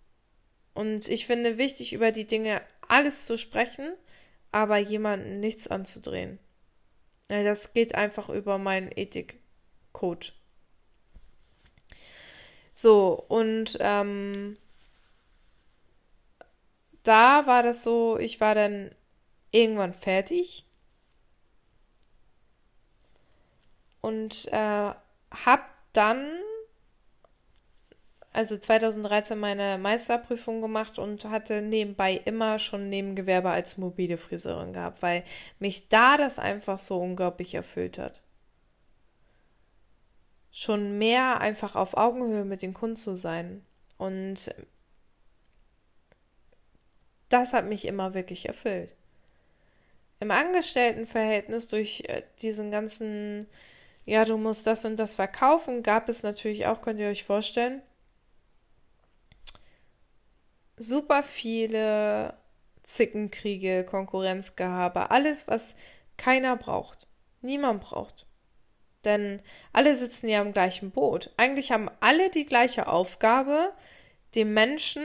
Und 0.75 1.09
ich 1.09 1.27
finde 1.27 1.59
wichtig, 1.59 1.93
über 1.93 2.13
die 2.13 2.27
Dinge 2.27 2.61
alles 2.89 3.27
zu 3.27 3.39
sprechen, 3.39 3.93
aber 4.57 4.79
jemanden 4.79 5.39
nichts 5.39 5.69
anzudrehen. 5.69 6.39
Das 7.29 7.75
geht 7.75 7.95
einfach 7.95 8.31
über 8.31 8.57
meinen 8.57 8.91
Ethikcode. 8.91 10.33
So, 12.75 13.23
und 13.29 13.77
ähm, 13.81 14.55
da 17.03 17.47
war 17.47 17.63
das 17.63 17.83
so, 17.83 18.17
ich 18.19 18.41
war 18.41 18.55
dann 18.55 18.95
irgendwann 19.51 19.93
fertig 19.93 20.65
und 24.01 24.49
äh, 24.53 24.91
hab 25.33 25.71
dann 25.93 26.31
also 28.37 28.59
2013 28.59 29.39
meine 29.39 29.79
Meisterprüfung 29.79 30.61
gemacht 30.61 30.99
und 30.99 31.25
hatte 31.25 31.63
nebenbei 31.63 32.21
immer 32.27 32.59
schon 32.59 32.91
Nebengewerbe 32.91 33.49
als 33.49 33.79
mobile 33.79 34.19
Friseurin 34.19 34.75
gehabt, 34.75 35.01
weil 35.01 35.25
mich 35.59 35.89
da 35.89 36.19
das 36.19 36.39
einfach 36.39 36.79
so 36.79 37.01
unglaublich 37.01 37.55
erfüllt 37.55 37.97
hat. 37.97 38.23
Schon 40.51 40.99
mehr 40.99 41.41
einfach 41.41 41.77
auf 41.77 41.97
Augenhöhe 41.97 42.45
mit 42.45 42.61
den 42.61 42.75
Kunden 42.75 42.97
zu 42.97 43.17
sein. 43.17 43.65
Und 43.97 44.55
das 47.31 47.55
hat 47.55 47.65
mich 47.65 47.87
immer 47.87 48.13
wirklich 48.13 48.47
erfüllt. 48.47 48.95
Im 50.21 50.31
Angestelltenverhältnis 50.31 51.69
durch 51.69 52.03
äh, 52.09 52.23
diesen 52.43 52.71
ganzen, 52.71 53.47
ja, 54.05 54.27
du 54.27 54.37
musst 54.37 54.67
das 54.67 54.85
und 54.85 54.99
das 54.99 55.15
verkaufen, 55.15 55.83
gab 55.83 56.11
es 56.11 56.23
natürlich 56.23 56.67
auch, 56.67 56.83
könnt 56.83 57.01
ihr 57.01 57.09
euch 57.09 57.25
vorstellen, 57.25 57.81
super 60.77 61.23
viele 61.23 62.35
Zickenkriege, 62.83 63.85
Konkurrenzgehabe, 63.85 65.11
alles, 65.11 65.49
was 65.49 65.75
keiner 66.17 66.57
braucht. 66.57 67.07
Niemand 67.41 67.83
braucht. 67.83 68.27
Denn 69.05 69.41
alle 69.73 69.95
sitzen 69.95 70.29
ja 70.29 70.43
im 70.43 70.53
gleichen 70.53 70.91
Boot. 70.91 71.33
Eigentlich 71.37 71.73
haben 71.73 71.91
alle 72.01 72.31
die 72.31 72.47
gleiche 72.47 72.89
Aufgabe, 72.89 73.73
den 74.35 74.53
Menschen 74.53 75.03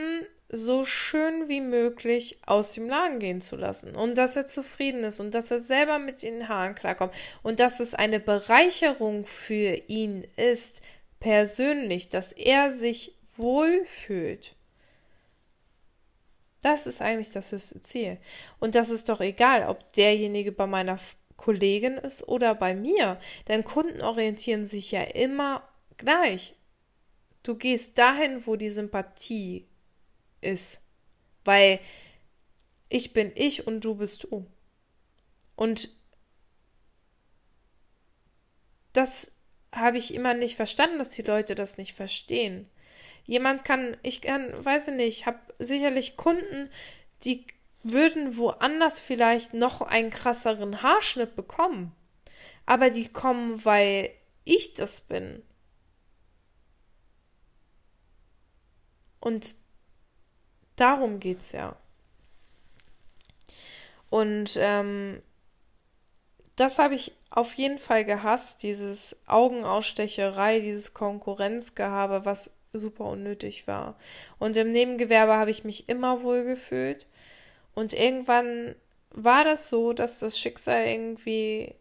so 0.48 0.84
schön 0.84 1.48
wie 1.48 1.60
möglich 1.60 2.40
aus 2.46 2.74
dem 2.74 2.88
Laden 2.88 3.18
gehen 3.18 3.40
zu 3.40 3.56
lassen. 3.56 3.96
Und 3.96 4.18
dass 4.18 4.36
er 4.36 4.44
zufrieden 4.44 5.02
ist 5.02 5.18
und 5.18 5.34
dass 5.34 5.50
er 5.50 5.60
selber 5.60 5.98
mit 5.98 6.22
den 6.22 6.48
Haaren 6.48 6.74
klarkommt. 6.74 7.14
Und 7.42 7.58
dass 7.58 7.80
es 7.80 7.94
eine 7.94 8.20
Bereicherung 8.20 9.24
für 9.24 9.74
ihn 9.86 10.26
ist, 10.36 10.82
persönlich, 11.20 12.10
dass 12.10 12.32
er 12.32 12.70
sich 12.70 13.16
wohlfühlt. 13.36 14.54
Das 16.62 16.86
ist 16.86 17.02
eigentlich 17.02 17.30
das 17.30 17.52
höchste 17.52 17.82
Ziel. 17.82 18.18
Und 18.60 18.74
das 18.74 18.88
ist 18.88 19.08
doch 19.08 19.20
egal, 19.20 19.68
ob 19.68 19.92
derjenige 19.92 20.52
bei 20.52 20.66
meiner 20.66 20.98
Kollegin 21.36 21.98
ist 21.98 22.26
oder 22.28 22.54
bei 22.54 22.74
mir. 22.74 23.18
Denn 23.48 23.64
Kunden 23.64 24.00
orientieren 24.00 24.64
sich 24.64 24.92
ja 24.92 25.02
immer 25.02 25.68
gleich. 25.96 26.54
Du 27.42 27.56
gehst 27.56 27.98
dahin, 27.98 28.46
wo 28.46 28.54
die 28.54 28.70
Sympathie 28.70 29.66
ist. 30.40 30.82
Weil 31.44 31.80
ich 32.88 33.12
bin 33.12 33.32
ich 33.34 33.66
und 33.66 33.80
du 33.80 33.96
bist 33.96 34.24
du. 34.24 34.46
Und 35.56 35.90
das 38.92 39.32
habe 39.72 39.98
ich 39.98 40.14
immer 40.14 40.34
nicht 40.34 40.54
verstanden, 40.54 40.98
dass 40.98 41.10
die 41.10 41.22
Leute 41.22 41.56
das 41.56 41.76
nicht 41.76 41.94
verstehen. 41.94 42.68
Jemand 43.26 43.64
kann, 43.64 43.96
ich 44.02 44.22
kann, 44.22 44.52
weiß 44.64 44.88
ich 44.88 44.94
nicht, 44.94 45.18
ich 45.18 45.26
habe 45.26 45.38
sicherlich 45.58 46.16
Kunden, 46.16 46.68
die 47.24 47.46
würden 47.82 48.36
woanders 48.36 49.00
vielleicht 49.00 49.54
noch 49.54 49.82
einen 49.82 50.10
krasseren 50.10 50.82
Haarschnitt 50.82 51.36
bekommen. 51.36 51.94
Aber 52.66 52.90
die 52.90 53.08
kommen, 53.08 53.64
weil 53.64 54.10
ich 54.44 54.74
das 54.74 55.00
bin. 55.00 55.42
Und 59.20 59.56
darum 60.76 61.20
geht's 61.20 61.52
ja. 61.52 61.76
Und 64.10 64.56
ähm, 64.60 65.22
das 66.56 66.78
habe 66.78 66.94
ich 66.94 67.12
auf 67.30 67.54
jeden 67.54 67.78
Fall 67.78 68.04
gehasst, 68.04 68.62
dieses 68.62 69.16
Augenausstecherei, 69.26 70.60
dieses 70.60 70.92
Konkurrenzgehabe, 70.92 72.24
was 72.24 72.54
super 72.72 73.04
unnötig 73.04 73.66
war. 73.66 73.96
Und 74.38 74.56
im 74.56 74.72
Nebengewerbe 74.72 75.34
habe 75.34 75.50
ich 75.50 75.64
mich 75.64 75.88
immer 75.88 76.22
wohl 76.22 76.44
gefühlt. 76.44 77.06
Und 77.74 77.94
irgendwann 77.94 78.74
war 79.10 79.44
das 79.44 79.68
so, 79.68 79.92
dass 79.92 80.20
das 80.20 80.38
Schicksal 80.38 80.86
irgendwie, 80.86 81.74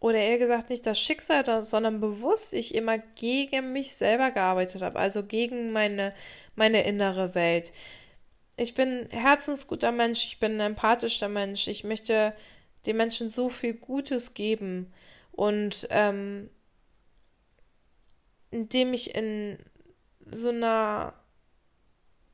oder 0.00 0.18
eher 0.18 0.38
gesagt 0.38 0.70
nicht 0.70 0.86
das 0.86 0.98
Schicksal, 0.98 1.62
sondern 1.62 2.00
bewusst 2.00 2.54
ich 2.54 2.74
immer 2.74 2.98
gegen 2.98 3.72
mich 3.72 3.94
selber 3.94 4.30
gearbeitet 4.30 4.82
habe, 4.82 4.98
also 4.98 5.22
gegen 5.22 5.72
meine, 5.72 6.14
meine 6.56 6.84
innere 6.84 7.34
Welt. 7.34 7.72
Ich 8.56 8.74
bin 8.74 9.08
herzensguter 9.10 9.92
Mensch, 9.92 10.24
ich 10.24 10.40
bin 10.40 10.54
ein 10.54 10.72
empathischer 10.72 11.28
Mensch, 11.28 11.68
ich 11.68 11.84
möchte 11.84 12.34
den 12.86 12.96
Menschen 12.96 13.28
so 13.28 13.50
viel 13.50 13.74
Gutes 13.74 14.34
geben 14.34 14.92
und 15.32 15.86
ähm, 15.90 16.50
indem 18.50 18.94
ich 18.94 19.14
in 19.14 19.58
so 20.30 20.50
einer 20.50 21.14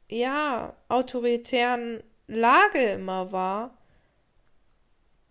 ja 0.08 0.74
autoritären 0.88 2.02
Lage 2.26 2.82
immer 2.92 3.32
war, 3.32 3.76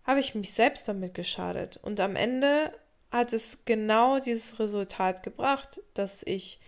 habe 0.04 0.20
ich 0.20 0.34
mich 0.34 0.52
selbst 0.52 0.86
damit 0.86 1.14
geschadet. 1.14 1.78
Und 1.78 2.00
am 2.00 2.16
Ende 2.16 2.72
hat 3.10 3.32
es 3.32 3.64
genau 3.64 4.18
dieses 4.18 4.58
Resultat 4.58 5.22
gebracht, 5.22 5.80
dass 5.94 6.22
ich 6.22 6.60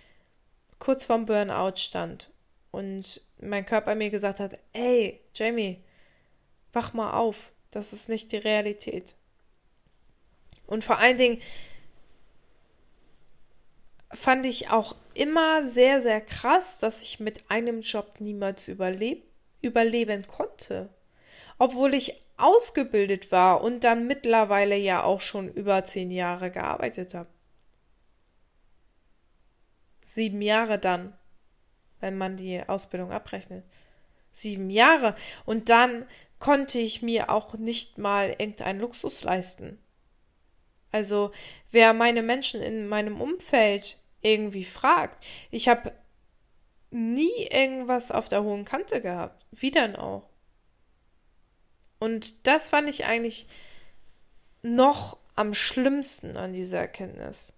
kurz 0.78 1.04
vorm 1.04 1.26
Burnout 1.26 1.76
stand 1.76 2.30
und 2.70 3.22
mein 3.40 3.66
Körper 3.66 3.94
mir 3.94 4.10
gesagt 4.10 4.40
hat, 4.40 4.58
ey, 4.72 5.20
Jamie, 5.34 5.82
wach 6.72 6.92
mal 6.92 7.12
auf, 7.12 7.52
das 7.70 7.92
ist 7.92 8.08
nicht 8.08 8.32
die 8.32 8.36
Realität. 8.36 9.16
Und 10.66 10.84
vor 10.84 10.98
allen 10.98 11.16
Dingen 11.16 11.40
fand 14.16 14.46
ich 14.46 14.70
auch 14.70 14.96
immer 15.14 15.66
sehr, 15.66 16.00
sehr 16.00 16.20
krass, 16.20 16.78
dass 16.78 17.02
ich 17.02 17.20
mit 17.20 17.50
einem 17.50 17.80
Job 17.80 18.16
niemals 18.20 18.68
überleb 18.68 19.24
überleben 19.62 20.26
konnte. 20.26 20.88
Obwohl 21.58 21.94
ich 21.94 22.22
ausgebildet 22.36 23.32
war 23.32 23.62
und 23.62 23.84
dann 23.84 24.06
mittlerweile 24.06 24.76
ja 24.76 25.02
auch 25.02 25.20
schon 25.20 25.48
über 25.52 25.84
zehn 25.84 26.10
Jahre 26.10 26.50
gearbeitet 26.50 27.14
habe. 27.14 27.28
Sieben 30.02 30.42
Jahre 30.42 30.78
dann, 30.78 31.16
wenn 32.00 32.16
man 32.16 32.36
die 32.36 32.62
Ausbildung 32.68 33.10
abrechnet. 33.10 33.64
Sieben 34.30 34.70
Jahre. 34.70 35.16
Und 35.46 35.70
dann 35.70 36.06
konnte 36.38 36.78
ich 36.78 37.02
mir 37.02 37.30
auch 37.30 37.54
nicht 37.54 37.96
mal 37.98 38.28
irgendeinen 38.28 38.80
Luxus 38.80 39.24
leisten. 39.24 39.78
Also, 40.92 41.32
wer 41.70 41.92
meine 41.94 42.22
Menschen 42.22 42.62
in 42.62 42.86
meinem 42.86 43.20
Umfeld 43.20 43.98
irgendwie 44.26 44.64
fragt, 44.64 45.24
ich 45.50 45.68
habe 45.68 45.92
nie 46.90 47.46
irgendwas 47.50 48.10
auf 48.10 48.28
der 48.28 48.42
hohen 48.42 48.64
Kante 48.64 49.00
gehabt. 49.00 49.46
Wie 49.52 49.70
denn 49.70 49.96
auch? 49.96 50.28
Und 51.98 52.46
das 52.46 52.68
fand 52.68 52.88
ich 52.88 53.06
eigentlich 53.06 53.46
noch 54.62 55.18
am 55.34 55.54
schlimmsten 55.54 56.36
an 56.36 56.52
dieser 56.52 56.78
Erkenntnis. 56.78 57.52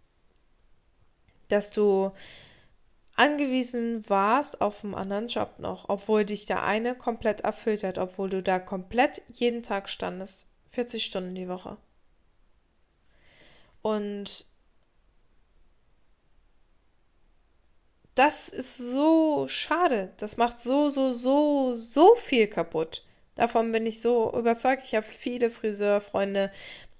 Dass 1.48 1.70
du 1.70 2.12
angewiesen 3.16 4.08
warst 4.08 4.60
auf 4.60 4.84
einen 4.84 4.94
anderen 4.94 5.28
Job 5.28 5.58
noch, 5.58 5.88
obwohl 5.88 6.24
dich 6.24 6.46
der 6.46 6.64
eine 6.64 6.94
komplett 6.94 7.40
erfüllt 7.40 7.82
hat, 7.82 7.98
obwohl 7.98 8.30
du 8.30 8.42
da 8.42 8.58
komplett 8.58 9.22
jeden 9.28 9.62
Tag 9.62 9.88
standest. 9.88 10.46
40 10.70 11.04
Stunden 11.04 11.34
die 11.34 11.48
Woche. 11.48 11.78
Und 13.80 14.46
das 18.18 18.48
ist 18.48 18.76
so 18.76 19.46
schade. 19.46 20.12
Das 20.16 20.36
macht 20.36 20.58
so, 20.58 20.90
so, 20.90 21.12
so, 21.12 21.76
so 21.76 22.16
viel 22.16 22.48
kaputt. 22.48 23.06
Davon 23.36 23.70
bin 23.70 23.86
ich 23.86 24.00
so 24.00 24.32
überzeugt. 24.36 24.82
Ich 24.84 24.96
habe 24.96 25.06
viele 25.06 25.50
Friseurfreunde 25.50 26.50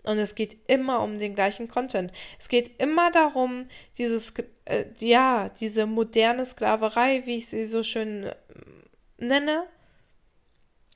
und 0.05 0.19
es 0.19 0.37
geht 0.37 0.69
immer 0.69 1.03
um 1.03 1.19
den 1.19 1.35
gleichen 1.35 1.67
Content. 1.67 2.13
Es 2.39 2.49
geht 2.49 2.81
immer 2.81 3.11
darum, 3.11 3.67
dieses, 3.99 4.33
äh, 4.65 4.85
ja, 5.01 5.49
diese 5.49 5.87
moderne 5.87 6.47
Sklaverei, 6.47 7.23
wie 7.27 7.39
ich 7.39 7.49
sie 7.49 7.65
so 7.65 7.83
schön 7.83 8.25
äh, 8.25 8.35
nenne. 9.19 9.67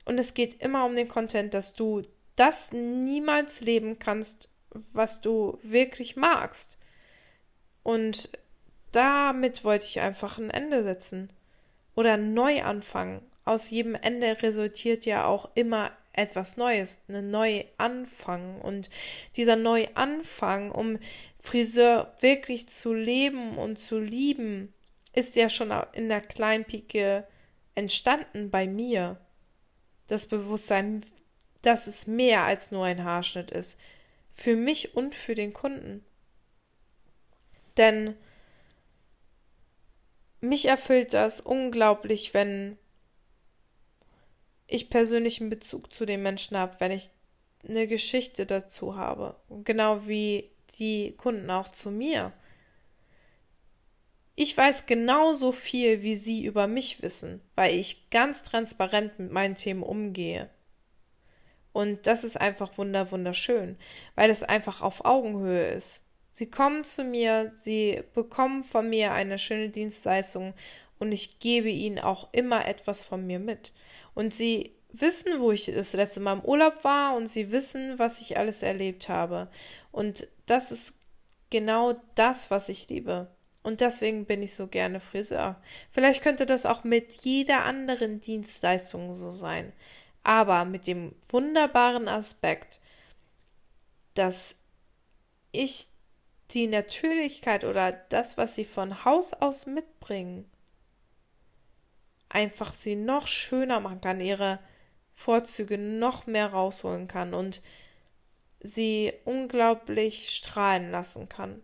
Und 0.05 0.17
es 0.19 0.33
geht 0.33 0.61
immer 0.63 0.85
um 0.85 0.95
den 0.95 1.09
Content, 1.09 1.53
dass 1.53 1.73
du 1.73 2.01
das 2.37 2.71
niemals 2.71 3.59
leben 3.59 3.99
kannst, 3.99 4.47
was 4.93 5.19
du 5.19 5.59
wirklich 5.61 6.15
magst. 6.15 6.77
Und 7.83 8.31
damit 8.95 9.63
wollte 9.63 9.85
ich 9.85 9.99
einfach 9.99 10.37
ein 10.37 10.49
Ende 10.49 10.83
setzen. 10.83 11.31
Oder 11.95 12.17
neu 12.17 12.63
anfangen 12.63 13.21
aus 13.45 13.69
jedem 13.69 13.95
Ende 13.95 14.41
resultiert 14.41 15.05
ja 15.05 15.25
auch 15.25 15.49
immer 15.55 15.91
etwas 16.13 16.57
Neues, 16.57 17.01
ein 17.07 17.29
Neuanfang. 17.29 18.61
Und 18.61 18.89
dieser 19.35 19.55
Neuanfang, 19.55 20.71
um 20.71 20.99
Friseur 21.39 22.13
wirklich 22.21 22.69
zu 22.69 22.93
leben 22.93 23.57
und 23.57 23.77
zu 23.77 23.99
lieben, 23.99 24.73
ist 25.13 25.35
ja 25.35 25.49
schon 25.49 25.73
in 25.93 26.09
der 26.09 26.21
Kleinpike 26.21 27.27
entstanden 27.75 28.49
bei 28.49 28.67
mir. 28.67 29.19
Das 30.07 30.27
Bewusstsein, 30.27 31.03
dass 31.61 31.87
es 31.87 32.07
mehr 32.07 32.43
als 32.43 32.71
nur 32.71 32.85
ein 32.85 33.03
Haarschnitt 33.03 33.51
ist. 33.51 33.79
Für 34.31 34.55
mich 34.55 34.95
und 34.95 35.15
für 35.15 35.35
den 35.35 35.53
Kunden. 35.53 36.03
Denn 37.77 38.15
mich 40.43 40.65
erfüllt 40.65 41.13
das 41.13 41.39
unglaublich, 41.39 42.33
wenn 42.33 42.77
ich 44.67 44.89
persönlichen 44.89 45.49
Bezug 45.49 45.93
zu 45.93 46.05
den 46.05 46.21
Menschen 46.21 46.57
habe, 46.57 46.79
wenn 46.79 46.91
ich 46.91 47.11
eine 47.67 47.87
Geschichte 47.87 48.45
dazu 48.45 48.95
habe. 48.95 49.35
Genau 49.63 50.07
wie 50.07 50.49
die 50.79 51.15
Kunden 51.17 51.49
auch 51.49 51.69
zu 51.69 51.91
mir. 51.91 52.33
Ich 54.35 54.57
weiß 54.57 54.85
genauso 54.85 55.51
viel, 55.51 56.01
wie 56.01 56.15
sie 56.15 56.43
über 56.43 56.67
mich 56.67 57.01
wissen, 57.01 57.39
weil 57.55 57.75
ich 57.75 58.09
ganz 58.09 58.43
transparent 58.43 59.19
mit 59.19 59.31
meinen 59.31 59.55
Themen 59.55 59.83
umgehe. 59.83 60.49
Und 61.71 62.05
das 62.05 62.23
ist 62.23 62.39
einfach 62.39 62.77
wunder 62.77 63.11
wunderschön, 63.11 63.77
weil 64.15 64.29
es 64.29 64.43
einfach 64.43 64.81
auf 64.81 65.05
Augenhöhe 65.05 65.67
ist. 65.67 66.02
Sie 66.33 66.49
kommen 66.49 66.83
zu 66.83 67.03
mir, 67.03 67.51
sie 67.53 68.01
bekommen 68.15 68.63
von 68.63 68.89
mir 68.89 69.11
eine 69.11 69.37
schöne 69.37 69.69
Dienstleistung 69.69 70.55
und 70.97 71.11
ich 71.11 71.37
gebe 71.37 71.69
ihnen 71.69 71.99
auch 71.99 72.27
immer 72.31 72.67
etwas 72.67 73.05
von 73.05 73.27
mir 73.27 73.37
mit. 73.37 73.71
Und 74.15 74.33
sie 74.33 74.73
wissen, 74.91 75.39
wo 75.39 75.51
ich 75.51 75.65
das 75.65 75.93
letzte 75.93 76.21
Mal 76.21 76.33
im 76.33 76.43
Urlaub 76.43 76.83
war 76.83 77.15
und 77.15 77.27
sie 77.27 77.51
wissen, 77.51 77.99
was 77.99 78.19
ich 78.19 78.35
alles 78.35 78.63
erlebt 78.63 79.09
habe. 79.09 79.47
Und 79.91 80.27
das 80.47 80.71
ist 80.71 80.95
genau 81.51 81.93
das, 82.15 82.49
was 82.49 82.67
ich 82.67 82.89
liebe. 82.89 83.27
Und 83.61 83.81
deswegen 83.81 84.25
bin 84.25 84.41
ich 84.41 84.55
so 84.55 84.65
gerne 84.65 84.99
Friseur. 84.99 85.61
Vielleicht 85.91 86.23
könnte 86.23 86.47
das 86.47 86.65
auch 86.65 86.83
mit 86.83 87.13
jeder 87.21 87.63
anderen 87.63 88.21
Dienstleistung 88.21 89.13
so 89.13 89.29
sein. 89.29 89.71
Aber 90.23 90.65
mit 90.65 90.87
dem 90.87 91.13
wunderbaren 91.29 92.07
Aspekt, 92.07 92.81
dass 94.15 94.55
ich 95.51 95.92
die 96.51 96.67
Natürlichkeit 96.67 97.63
oder 97.63 97.91
das, 97.91 98.37
was 98.37 98.55
sie 98.55 98.65
von 98.65 99.05
Haus 99.05 99.33
aus 99.33 99.65
mitbringen, 99.65 100.49
einfach 102.29 102.73
sie 102.73 102.95
noch 102.95 103.27
schöner 103.27 103.79
machen 103.79 104.01
kann, 104.01 104.19
ihre 104.19 104.59
Vorzüge 105.13 105.77
noch 105.77 106.25
mehr 106.25 106.47
rausholen 106.47 107.07
kann 107.07 107.33
und 107.33 107.61
sie 108.59 109.13
unglaublich 109.25 110.31
strahlen 110.31 110.91
lassen 110.91 111.29
kann. 111.29 111.61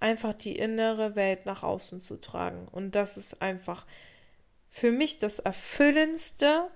Einfach 0.00 0.34
die 0.34 0.56
innere 0.56 1.14
Welt 1.14 1.46
nach 1.46 1.62
außen 1.62 2.00
zu 2.00 2.20
tragen. 2.20 2.66
Und 2.68 2.92
das 2.92 3.16
ist 3.16 3.40
einfach 3.42 3.86
für 4.68 4.90
mich 4.90 5.18
das 5.18 5.38
Erfüllendste, 5.38 6.70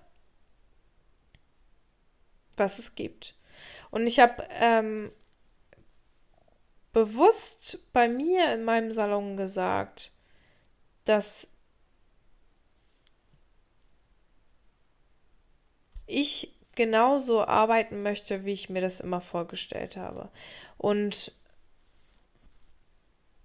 was 2.57 2.79
es 2.79 2.95
gibt. 2.95 3.37
Und 3.91 4.07
ich 4.07 4.21
habe 4.21 4.47
ähm, 4.51 5.11
bewusst 6.97 7.93
bei 7.93 8.09
mir 8.09 8.55
in 8.55 8.65
meinem 8.65 8.91
Salon 8.91 9.37
gesagt, 9.37 10.13
dass 11.05 11.49
ich 16.07 16.55
genauso 16.75 17.45
arbeiten 17.45 18.03
möchte, 18.03 18.47
wie 18.47 18.55
ich 18.55 18.71
mir 18.71 18.81
das 18.81 19.01
immer 19.01 19.21
vorgestellt 19.21 19.99
habe. 19.99 20.31
Und 20.79 21.33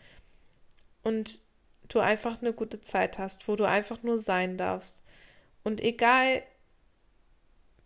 und 1.04 1.41
du 1.88 2.00
einfach 2.00 2.41
eine 2.41 2.52
gute 2.52 2.82
Zeit 2.82 3.20
hast, 3.20 3.48
wo 3.48 3.56
du 3.56 3.65
einfach 3.65 4.02
nur 4.02 4.17
sein 4.17 4.58
darfst. 4.58 5.04
Und 5.63 5.82
egal, 5.82 6.41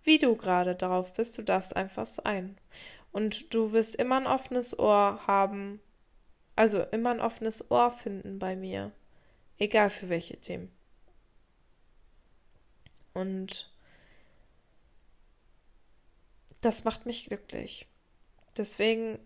wie 0.03 0.17
du 0.17 0.37
gerade 0.37 0.73
drauf 0.73 1.11
bist, 1.11 1.37
du 1.37 1.41
darfst 1.41 1.75
einfach 1.75 2.05
sein. 2.05 2.57
Und 3.11 3.53
du 3.53 3.73
wirst 3.73 3.97
immer 3.97 4.21
ein 4.21 4.25
offenes 4.25 4.79
Ohr 4.79 5.19
haben, 5.27 5.81
also 6.55 6.81
immer 6.93 7.11
ein 7.11 7.19
offenes 7.19 7.69
Ohr 7.69 7.91
finden 7.91 8.39
bei 8.39 8.55
mir, 8.55 8.93
egal 9.57 9.89
für 9.89 10.07
welche 10.07 10.37
Themen. 10.37 10.71
Und 13.15 13.71
das 16.61 16.83
macht 16.83 17.05
mich 17.05 17.25
glücklich. 17.25 17.87
Deswegen 18.57 19.17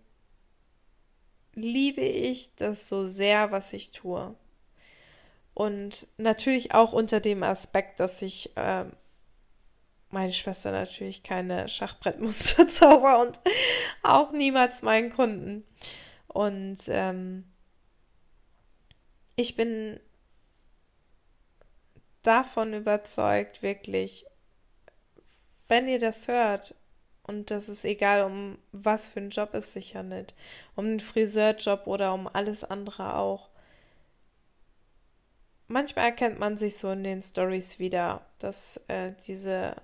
liebe 1.55 2.01
ich 2.01 2.55
das 2.55 2.87
so 2.87 3.07
sehr, 3.07 3.51
was 3.51 3.73
ich 3.73 3.91
tue. 3.91 4.35
Und 5.53 6.07
natürlich 6.17 6.73
auch 6.73 6.93
unter 6.93 7.19
dem 7.19 7.43
Aspekt, 7.43 7.99
dass 7.99 8.21
ich 8.21 8.55
äh, 8.55 8.85
meine 10.11 10.33
Schwester 10.33 10.71
natürlich 10.71 11.23
keine 11.23 11.67
Schachbrettmuster 11.67 12.67
zauber 12.69 13.21
und 13.21 13.39
auch 14.03 14.31
niemals 14.31 14.83
meinen 14.83 15.11
Kunden. 15.11 15.65
Und 16.27 16.77
ähm, 16.89 17.43
ich 19.35 19.55
bin 19.55 19.99
davon 22.21 22.73
überzeugt, 22.73 23.61
wirklich, 23.61 24.25
wenn 25.67 25.87
ihr 25.87 25.99
das 25.99 26.27
hört, 26.27 26.75
und 27.23 27.51
das 27.51 27.69
ist 27.69 27.85
egal, 27.85 28.23
um 28.23 28.57
was 28.71 29.05
für 29.05 29.19
einen 29.19 29.29
Job 29.29 29.53
es 29.53 29.73
sich 29.73 29.95
handelt, 29.95 30.33
um 30.75 30.85
einen 30.85 30.99
Friseurjob 30.99 31.85
oder 31.85 32.13
um 32.13 32.27
alles 32.27 32.63
andere 32.63 33.15
auch. 33.15 33.49
Manchmal 35.67 36.05
erkennt 36.05 36.39
man 36.39 36.57
sich 36.57 36.77
so 36.77 36.91
in 36.91 37.03
den 37.03 37.21
Stories 37.21 37.77
wieder, 37.77 38.25
dass 38.39 38.81
äh, 38.87 39.13
diese, 39.27 39.75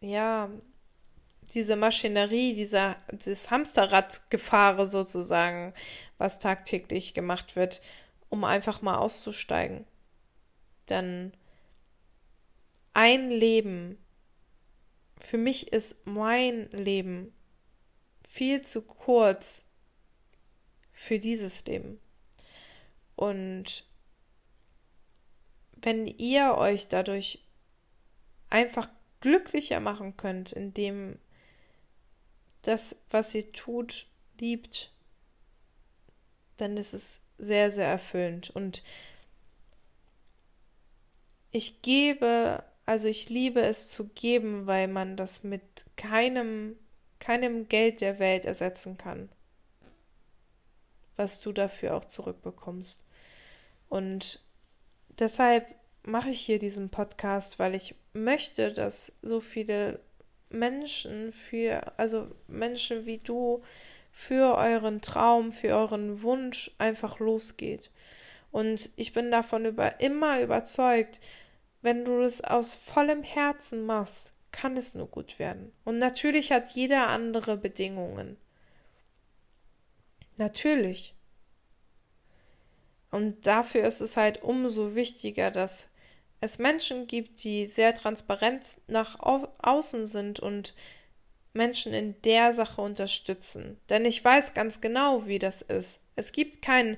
ja, 0.00 0.50
diese 1.54 1.76
Maschinerie, 1.76 2.54
dieser, 2.54 2.96
dieses 3.12 3.50
Hamsterradgefahre 3.50 4.88
sozusagen, 4.88 5.74
was 6.18 6.40
tagtäglich 6.40 7.14
gemacht 7.14 7.54
wird, 7.54 7.80
um 8.28 8.42
einfach 8.42 8.82
mal 8.82 8.96
auszusteigen. 8.96 9.86
Denn 10.88 11.32
ein 12.98 13.30
Leben 13.30 13.96
für 15.20 15.38
mich 15.38 15.72
ist 15.72 16.06
mein 16.06 16.70
Leben 16.70 17.32
viel 18.26 18.62
zu 18.62 18.82
kurz 18.82 19.70
für 20.92 21.18
dieses 21.18 21.64
Leben. 21.66 22.00
Und 23.16 23.84
wenn 25.76 26.06
ihr 26.06 26.56
euch 26.56 26.88
dadurch 26.88 27.44
einfach 28.50 28.88
glücklicher 29.20 29.80
machen 29.80 30.16
könnt, 30.16 30.52
indem 30.52 31.18
das, 32.62 32.96
was 33.10 33.34
ihr 33.34 33.52
tut, 33.52 34.06
liebt, 34.40 34.92
dann 36.56 36.76
ist 36.76 36.92
es 36.92 37.20
sehr, 37.38 37.70
sehr 37.70 37.86
erfüllend. 37.86 38.50
Und 38.50 38.82
ich 41.50 41.82
gebe 41.82 42.64
also 42.88 43.06
ich 43.06 43.28
liebe 43.28 43.60
es 43.60 43.90
zu 43.90 44.04
geben, 44.14 44.66
weil 44.66 44.88
man 44.88 45.14
das 45.14 45.44
mit 45.44 45.84
keinem, 45.96 46.74
keinem 47.20 47.68
Geld 47.68 48.00
der 48.00 48.18
Welt 48.18 48.46
ersetzen 48.46 48.96
kann, 48.96 49.28
was 51.14 51.42
du 51.42 51.52
dafür 51.52 51.94
auch 51.94 52.06
zurückbekommst. 52.06 53.04
Und 53.90 54.40
deshalb 55.18 55.66
mache 56.04 56.30
ich 56.30 56.40
hier 56.40 56.58
diesen 56.58 56.88
Podcast, 56.88 57.58
weil 57.58 57.74
ich 57.74 57.94
möchte, 58.14 58.72
dass 58.72 59.12
so 59.20 59.42
viele 59.42 60.00
Menschen 60.48 61.30
für, 61.32 61.92
also 61.98 62.26
Menschen 62.46 63.04
wie 63.04 63.18
du, 63.18 63.62
für 64.12 64.56
euren 64.56 65.02
Traum, 65.02 65.52
für 65.52 65.76
euren 65.76 66.22
Wunsch 66.22 66.70
einfach 66.78 67.18
losgeht. 67.18 67.90
Und 68.50 68.92
ich 68.96 69.12
bin 69.12 69.30
davon 69.30 69.66
über, 69.66 70.00
immer 70.00 70.40
überzeugt, 70.40 71.20
wenn 71.82 72.04
du 72.04 72.20
es 72.20 72.40
aus 72.40 72.74
vollem 72.74 73.22
Herzen 73.22 73.86
machst, 73.86 74.34
kann 74.50 74.76
es 74.76 74.94
nur 74.94 75.06
gut 75.06 75.38
werden. 75.38 75.72
Und 75.84 75.98
natürlich 75.98 76.52
hat 76.52 76.72
jeder 76.72 77.08
andere 77.08 77.56
Bedingungen. 77.56 78.36
Natürlich. 80.38 81.14
Und 83.10 83.46
dafür 83.46 83.84
ist 83.84 84.00
es 84.00 84.16
halt 84.16 84.42
umso 84.42 84.94
wichtiger, 84.94 85.50
dass 85.50 85.90
es 86.40 86.58
Menschen 86.58 87.06
gibt, 87.06 87.42
die 87.42 87.66
sehr 87.66 87.94
transparent 87.94 88.78
nach 88.86 89.18
au 89.20 89.48
außen 89.58 90.06
sind 90.06 90.40
und 90.40 90.74
Menschen 91.52 91.92
in 91.92 92.20
der 92.22 92.52
Sache 92.52 92.80
unterstützen. 92.80 93.80
Denn 93.88 94.04
ich 94.04 94.24
weiß 94.24 94.54
ganz 94.54 94.80
genau, 94.80 95.26
wie 95.26 95.38
das 95.38 95.62
ist. 95.62 96.00
Es 96.14 96.32
gibt 96.32 96.62
keinen, 96.62 96.96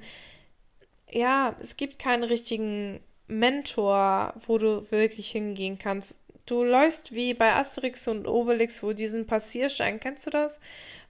ja, 1.11 1.57
es 1.61 1.77
gibt 1.77 1.99
keinen 1.99 2.25
richtigen 2.25 3.01
Mentor, 3.31 4.35
wo 4.47 4.59
du 4.59 4.91
wirklich 4.91 5.31
hingehen 5.31 5.79
kannst. 5.79 6.19
Du 6.47 6.65
läufst 6.65 7.15
wie 7.15 7.33
bei 7.33 7.55
Asterix 7.55 8.09
und 8.09 8.27
Obelix, 8.27 8.83
wo 8.83 8.93
diesen 8.93 9.27
Passierschein, 9.27 10.01
kennst 10.01 10.27
du 10.27 10.31
das? 10.31 10.59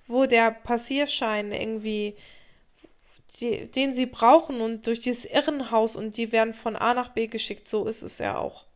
Wo 0.07 0.27
der 0.27 0.51
Passierschein 0.51 1.53
irgendwie, 1.53 2.17
die, 3.41 3.71
den 3.71 3.95
sie 3.95 4.07
brauchen 4.07 4.61
und 4.61 4.87
durch 4.87 5.01
dieses 5.01 5.25
Irrenhaus 5.25 5.97
und 5.97 6.17
die 6.17 6.33
werden 6.33 6.53
von 6.53 6.77
A 6.77 6.95
nach 6.95 7.11
B 7.11 7.27
geschickt, 7.27 7.69
so 7.69 7.87
ist 7.87 8.03
es 8.03 8.19
ja 8.19 8.37
auch. 8.37 8.67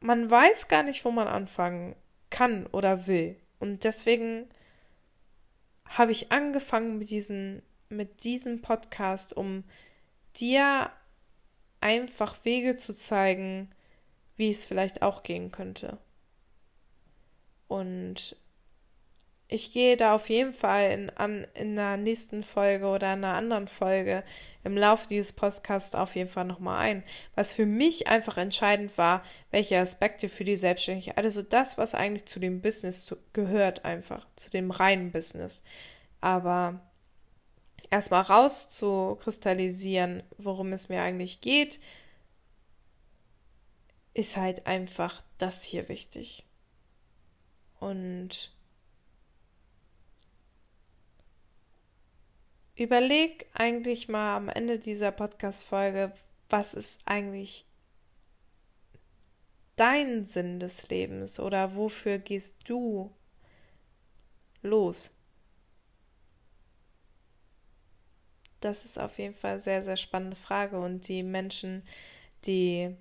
Man 0.00 0.30
weiß 0.30 0.68
gar 0.68 0.82
nicht, 0.82 1.04
wo 1.04 1.10
man 1.10 1.28
anfangen 1.28 1.94
kann 2.28 2.66
oder 2.66 3.06
will. 3.06 3.36
Und 3.60 3.84
deswegen 3.84 4.48
habe 5.84 6.12
ich 6.12 6.32
angefangen 6.32 6.98
mit, 6.98 7.10
diesen, 7.10 7.62
mit 7.88 8.24
diesem 8.24 8.60
Podcast, 8.60 9.36
um 9.36 9.64
dir 10.36 10.90
einfach 11.80 12.44
Wege 12.44 12.76
zu 12.76 12.94
zeigen, 12.94 13.70
wie 14.36 14.50
es 14.50 14.64
vielleicht 14.64 15.02
auch 15.02 15.22
gehen 15.22 15.50
könnte. 15.50 15.98
Und 17.68 18.36
ich 19.52 19.70
gehe 19.70 19.98
da 19.98 20.14
auf 20.14 20.30
jeden 20.30 20.54
Fall 20.54 20.90
in, 20.92 21.10
an, 21.10 21.46
in 21.54 21.78
einer 21.78 21.98
nächsten 21.98 22.42
Folge 22.42 22.86
oder 22.86 23.12
in 23.12 23.22
einer 23.22 23.34
anderen 23.34 23.68
Folge 23.68 24.24
im 24.64 24.78
Laufe 24.78 25.08
dieses 25.08 25.34
Podcasts 25.34 25.94
auf 25.94 26.16
jeden 26.16 26.30
Fall 26.30 26.46
nochmal 26.46 26.80
ein. 26.80 27.04
Was 27.34 27.52
für 27.52 27.66
mich 27.66 28.08
einfach 28.08 28.38
entscheidend 28.38 28.96
war, 28.96 29.22
welche 29.50 29.78
Aspekte 29.78 30.30
für 30.30 30.44
die 30.44 30.56
Selbstständigkeit, 30.56 31.18
also 31.18 31.42
das, 31.42 31.76
was 31.76 31.94
eigentlich 31.94 32.24
zu 32.24 32.40
dem 32.40 32.62
Business 32.62 33.04
zu, 33.04 33.16
gehört, 33.34 33.84
einfach, 33.84 34.26
zu 34.36 34.50
dem 34.50 34.70
reinen 34.70 35.12
Business. 35.12 35.62
Aber 36.22 36.80
erstmal 37.92 38.22
rauszukristallisieren, 38.22 40.22
worum 40.38 40.72
es 40.72 40.88
mir 40.88 41.02
eigentlich 41.02 41.42
geht, 41.42 41.78
ist 44.14 44.38
halt 44.38 44.66
einfach 44.66 45.22
das 45.38 45.62
hier 45.62 45.90
wichtig. 45.90 46.46
Und 47.78 48.56
überleg 52.76 53.46
eigentlich 53.52 54.08
mal 54.08 54.36
am 54.36 54.48
Ende 54.48 54.78
dieser 54.78 55.12
Podcast-Folge, 55.12 56.14
was 56.48 56.72
ist 56.72 57.02
eigentlich 57.04 57.66
dein 59.76 60.24
Sinn 60.24 60.60
des 60.60 60.88
Lebens 60.88 61.38
oder 61.38 61.74
wofür 61.74 62.18
gehst 62.18 62.70
du 62.70 63.14
los? 64.62 65.12
Das 68.62 68.84
ist 68.84 68.98
auf 68.98 69.18
jeden 69.18 69.34
Fall 69.34 69.52
eine 69.52 69.60
sehr, 69.60 69.82
sehr 69.82 69.96
spannende 69.96 70.36
Frage. 70.36 70.78
Und 70.78 71.08
die 71.08 71.22
Menschen, 71.22 71.82
die 72.46 72.96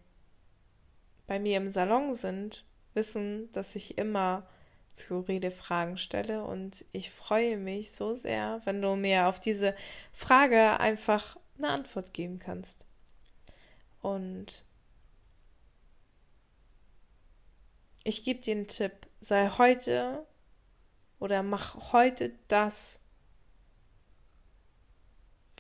bei 1.28 1.40
mir 1.40 1.58
im 1.58 1.70
Salon 1.70 2.14
sind, 2.14 2.66
wissen, 2.94 3.52
dass 3.52 3.76
ich 3.76 3.98
immer 3.98 4.48
skurrile 4.96 5.52
Fragen 5.52 5.98
stelle. 5.98 6.44
Und 6.44 6.84
ich 6.92 7.12
freue 7.12 7.58
mich 7.58 7.92
so 7.92 8.16
sehr, 8.16 8.60
wenn 8.66 8.82
du 8.82 8.96
mir 8.96 9.28
auf 9.28 9.40
diese 9.40 9.76
Frage 10.12 10.80
einfach 10.80 11.38
eine 11.58 11.70
Antwort 11.70 12.14
geben 12.14 12.40
kannst. 12.40 12.86
Und 14.02 14.66
ich 18.04 18.24
gebe 18.24 18.40
dir 18.40 18.56
einen 18.56 18.68
Tipp, 18.68 18.94
sei 19.20 19.48
heute 19.50 20.26
oder 21.20 21.44
mach 21.44 21.94
heute 21.94 22.32
das, 22.48 23.00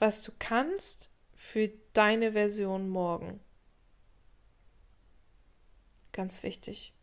was 0.02 0.24
du 0.24 0.32
kannst 0.40 1.12
für 1.36 1.70
deine 1.94 2.34
Version 2.34 2.90
morgen. 2.90 3.40
Ganz 6.12 6.42
wichtig. 6.42 6.94